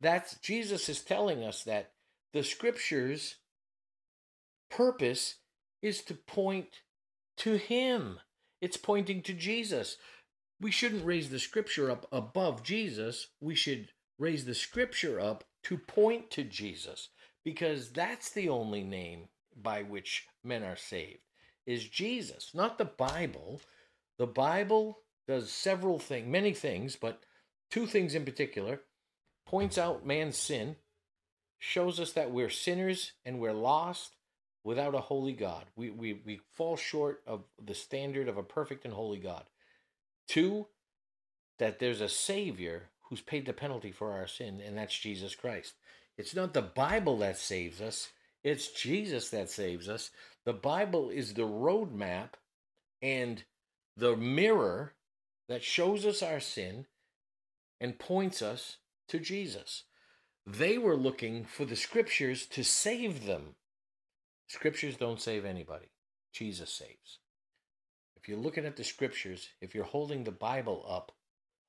That's 0.00 0.36
Jesus 0.38 0.88
is 0.88 1.02
telling 1.02 1.42
us 1.42 1.64
that 1.64 1.92
the 2.32 2.42
scriptures 2.42 3.36
purpose 4.70 5.36
is 5.82 6.02
to 6.02 6.14
point 6.14 6.82
to 7.38 7.56
him. 7.56 8.20
It's 8.60 8.76
pointing 8.76 9.22
to 9.22 9.32
Jesus. 9.32 9.96
We 10.60 10.70
shouldn't 10.70 11.06
raise 11.06 11.30
the 11.30 11.38
scripture 11.38 11.90
up 11.90 12.06
above 12.10 12.62
Jesus. 12.62 13.28
We 13.40 13.54
should 13.54 13.88
raise 14.18 14.44
the 14.44 14.54
scripture 14.54 15.20
up 15.20 15.44
to 15.64 15.78
point 15.78 16.30
to 16.32 16.44
Jesus 16.44 17.08
because 17.44 17.90
that's 17.90 18.30
the 18.30 18.48
only 18.48 18.82
name 18.82 19.28
by 19.60 19.82
which 19.82 20.26
men 20.44 20.62
are 20.62 20.76
saved 20.76 21.20
is 21.68 21.86
Jesus, 21.86 22.52
not 22.54 22.78
the 22.78 22.86
Bible. 22.86 23.60
The 24.18 24.26
Bible 24.26 25.00
does 25.28 25.50
several 25.50 25.98
things, 25.98 26.26
many 26.26 26.54
things, 26.54 26.96
but 26.96 27.20
two 27.70 27.86
things 27.86 28.14
in 28.14 28.24
particular 28.24 28.80
points 29.48 29.78
out 29.78 30.06
man's 30.06 30.36
sin, 30.36 30.76
shows 31.58 31.98
us 31.98 32.12
that 32.12 32.30
we're 32.30 32.50
sinners 32.50 33.12
and 33.24 33.40
we're 33.40 33.52
lost 33.52 34.14
without 34.62 34.94
a 34.94 35.00
holy 35.00 35.32
God. 35.32 35.64
We, 35.74 35.88
we, 35.88 36.20
we 36.24 36.40
fall 36.52 36.76
short 36.76 37.22
of 37.26 37.44
the 37.62 37.74
standard 37.74 38.28
of 38.28 38.36
a 38.36 38.42
perfect 38.42 38.84
and 38.84 38.92
holy 38.92 39.18
God. 39.18 39.44
Two, 40.28 40.66
that 41.58 41.78
there's 41.78 42.02
a 42.02 42.08
Savior 42.10 42.90
who's 43.08 43.22
paid 43.22 43.46
the 43.46 43.54
penalty 43.54 43.90
for 43.90 44.12
our 44.12 44.26
sin, 44.26 44.60
and 44.64 44.76
that's 44.76 44.96
Jesus 44.96 45.34
Christ. 45.34 45.72
It's 46.18 46.34
not 46.34 46.52
the 46.52 46.60
Bible 46.60 47.16
that 47.18 47.38
saves 47.38 47.80
us, 47.80 48.10
it's 48.44 48.70
Jesus 48.70 49.30
that 49.30 49.48
saves 49.48 49.88
us. 49.88 50.10
The 50.44 50.52
Bible 50.52 51.08
is 51.08 51.32
the 51.32 51.42
roadmap 51.42 52.34
and 53.00 53.42
the 53.96 54.14
mirror 54.14 54.92
that 55.48 55.64
shows 55.64 56.04
us 56.04 56.22
our 56.22 56.40
sin 56.40 56.84
and 57.80 57.98
points 57.98 58.42
us 58.42 58.76
to 59.08 59.18
Jesus. 59.18 59.84
They 60.46 60.78
were 60.78 60.96
looking 60.96 61.44
for 61.44 61.64
the 61.64 61.76
scriptures 61.76 62.46
to 62.46 62.64
save 62.64 63.26
them. 63.26 63.54
Scriptures 64.46 64.96
don't 64.96 65.20
save 65.20 65.44
anybody, 65.44 65.90
Jesus 66.32 66.72
saves. 66.72 67.18
If 68.16 68.28
you're 68.28 68.38
looking 68.38 68.64
at 68.64 68.76
the 68.76 68.84
scriptures, 68.84 69.48
if 69.60 69.74
you're 69.74 69.84
holding 69.84 70.24
the 70.24 70.32
Bible 70.32 70.84
up 70.88 71.12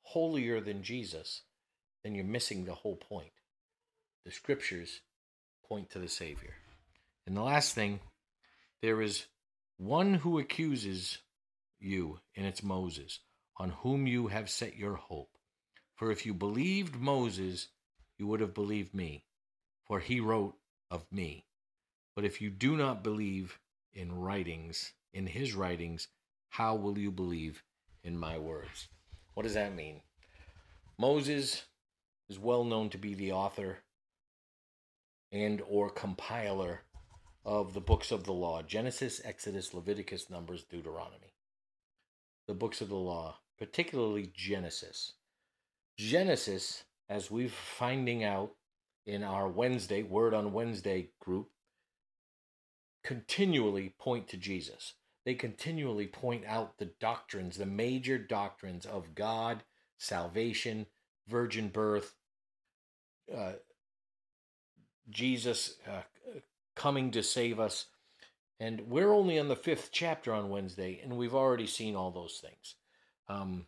holier 0.02 0.62
than 0.62 0.84
Jesus, 0.84 1.42
then 2.04 2.16
you're 2.16 2.24
missing 2.24 2.66
the 2.66 2.74
whole 2.74 2.96
point. 2.96 3.32
The 4.26 4.32
scriptures 4.32 5.02
point 5.68 5.90
to 5.92 6.00
the 6.00 6.08
Savior. 6.08 6.54
And 7.28 7.36
the 7.36 7.42
last 7.42 7.76
thing, 7.76 8.00
there 8.82 9.02
is 9.02 9.26
one 9.78 10.16
who 10.16 10.40
accuses 10.40 11.20
you, 11.80 12.20
and 12.36 12.46
it's 12.46 12.64
Moses, 12.64 13.20
on 13.58 13.70
whom 13.70 14.08
you 14.08 14.28
have 14.28 14.50
set 14.50 14.76
your 14.76 14.96
hope. 14.96 15.38
For 16.00 16.14
if 16.14 16.26
you 16.26 16.34
believed 16.34 16.96
Moses, 16.96 17.68
you 18.18 18.26
would 18.28 18.40
have 18.40 18.54
believed 18.54 18.94
me, 18.94 19.26
for 19.86 20.00
he 20.00 20.22
wrote 20.22 20.56
of 20.90 21.06
me. 21.12 21.44
But 22.16 22.24
if 22.24 22.40
you 22.40 22.50
do 22.50 22.78
not 22.78 23.04
believe 23.04 23.60
in 23.92 24.18
writings, 24.18 24.94
in 25.14 25.28
his 25.28 25.54
writings, 25.54 26.08
how 26.48 26.76
will 26.76 26.98
you 26.98 27.12
believe 27.12 27.64
in 28.02 28.18
my 28.18 28.38
words? 28.38 28.88
What 29.34 29.44
does 29.44 29.56
that 29.56 29.76
mean? 29.76 30.00
Moses 30.98 31.66
is 32.30 32.40
well 32.40 32.64
known 32.64 32.90
to 32.92 32.98
be 32.98 33.14
the 33.14 33.34
author 33.34 33.80
and 35.34 35.62
or 35.68 35.90
compiler 35.90 36.84
of 37.44 37.74
the 37.74 37.82
books 37.82 38.10
of 38.14 38.24
the 38.24 38.32
law 38.32 38.62
Genesis, 38.62 39.20
Exodus, 39.26 39.74
Leviticus, 39.74 40.30
Numbers, 40.30 40.64
Deuteronomy. 40.64 41.34
The 42.48 42.54
books 42.54 42.80
of 42.80 42.88
the 42.88 42.96
law, 42.96 43.40
particularly 43.58 44.32
Genesis. 44.34 45.16
Genesis, 46.00 46.86
as 47.10 47.30
we're 47.30 47.50
finding 47.50 48.24
out 48.24 48.52
in 49.06 49.22
our 49.22 49.50
Wednesday, 49.50 50.02
Word 50.02 50.34
on 50.34 50.54
Wednesday 50.54 51.10
group, 51.20 51.50
continually 53.04 53.96
point 54.00 54.30
to 54.30 54.38
Jesus. 54.38 54.94
They 55.26 55.34
continually 55.34 56.08
point 56.08 56.46
out 56.48 56.78
the 56.78 56.92
doctrines, 57.02 57.58
the 57.58 57.66
major 57.66 58.18
doctrines 58.18 58.86
of 58.86 59.14
God, 59.14 59.64
salvation, 59.98 60.86
virgin 61.28 61.68
birth, 61.68 62.16
uh, 63.36 63.54
Jesus 65.10 65.80
uh, 65.86 66.04
coming 66.78 67.12
to 67.12 67.22
save 67.22 67.60
us. 67.60 67.88
And 68.62 68.88
we're 68.88 69.12
only 69.12 69.38
on 69.38 69.50
the 69.50 69.56
fifth 69.58 69.90
chapter 69.92 70.32
on 70.32 70.50
Wednesday, 70.50 71.02
and 71.04 71.18
we've 71.18 71.36
already 71.36 71.68
seen 71.68 71.98
all 71.98 72.12
those 72.12 72.42
things. 72.42 72.76
Um, 73.28 73.66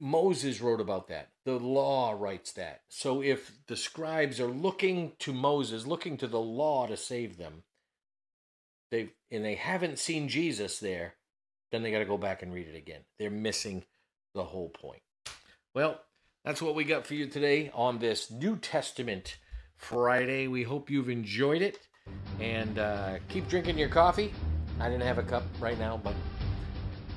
Moses 0.00 0.60
wrote 0.60 0.80
about 0.80 1.08
that. 1.08 1.28
The 1.44 1.58
law 1.58 2.12
writes 2.12 2.52
that. 2.52 2.82
So 2.88 3.22
if 3.22 3.52
the 3.66 3.76
scribes 3.76 4.40
are 4.40 4.48
looking 4.48 5.12
to 5.20 5.32
Moses, 5.32 5.86
looking 5.86 6.16
to 6.18 6.26
the 6.26 6.40
law 6.40 6.86
to 6.86 6.96
save 6.96 7.36
them, 7.36 7.62
they 8.90 9.10
and 9.30 9.44
they 9.44 9.54
haven't 9.54 9.98
seen 9.98 10.28
Jesus 10.28 10.78
there, 10.78 11.14
then 11.72 11.82
they 11.82 11.90
got 11.90 11.98
to 11.98 12.04
go 12.04 12.18
back 12.18 12.42
and 12.42 12.52
read 12.52 12.68
it 12.68 12.76
again. 12.76 13.00
They're 13.18 13.30
missing 13.30 13.84
the 14.34 14.44
whole 14.44 14.68
point. 14.68 15.02
Well, 15.74 16.00
that's 16.44 16.62
what 16.62 16.74
we 16.74 16.84
got 16.84 17.06
for 17.06 17.14
you 17.14 17.26
today 17.26 17.70
on 17.74 17.98
this 17.98 18.30
New 18.30 18.56
Testament 18.56 19.38
Friday. 19.76 20.46
We 20.46 20.62
hope 20.62 20.90
you've 20.90 21.08
enjoyed 21.08 21.62
it 21.62 21.78
and 22.40 22.78
uh, 22.78 23.18
keep 23.28 23.48
drinking 23.48 23.78
your 23.78 23.88
coffee. 23.88 24.32
I 24.80 24.88
didn't 24.88 25.04
have 25.04 25.18
a 25.18 25.22
cup 25.22 25.44
right 25.60 25.78
now, 25.78 26.00
but 26.02 26.14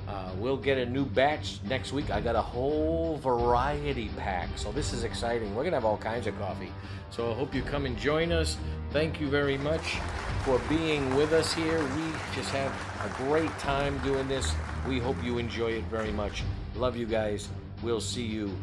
uh, 0.08 0.30
we'll 0.38 0.56
get 0.56 0.78
a 0.78 0.86
new 0.86 1.04
batch 1.04 1.60
next 1.68 1.92
week. 1.92 2.10
I 2.10 2.20
got 2.20 2.34
a 2.34 2.40
whole 2.40 3.18
variety 3.18 4.10
pack, 4.16 4.48
so 4.56 4.72
this 4.72 4.94
is 4.94 5.04
exciting. 5.04 5.54
We're 5.54 5.64
gonna 5.64 5.76
have 5.76 5.84
all 5.84 5.98
kinds 5.98 6.26
of 6.26 6.38
coffee. 6.38 6.72
So 7.10 7.30
I 7.30 7.34
hope 7.34 7.54
you 7.54 7.60
come 7.60 7.84
and 7.84 7.96
join 7.98 8.32
us. 8.32 8.56
Thank 8.90 9.20
you 9.20 9.28
very 9.28 9.58
much 9.58 9.98
for 10.44 10.58
being 10.68 11.14
with 11.14 11.34
us 11.34 11.52
here. 11.52 11.78
We 11.78 12.12
just 12.34 12.50
have 12.50 12.72
a 13.04 13.14
great 13.24 13.56
time 13.58 13.98
doing 13.98 14.26
this. 14.28 14.50
We 14.88 14.98
hope 14.98 15.22
you 15.22 15.36
enjoy 15.36 15.72
it 15.72 15.84
very 15.84 16.12
much. 16.12 16.42
Love 16.74 16.96
you 16.96 17.04
guys. 17.04 17.50
We'll 17.82 18.00
see 18.00 18.24
you 18.24 18.56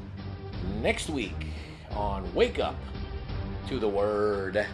next 0.82 1.10
week 1.10 1.36
on 1.92 2.34
Wake 2.34 2.58
Up 2.58 2.76
to 3.68 3.78
the 3.78 3.88
Word. 3.88 4.66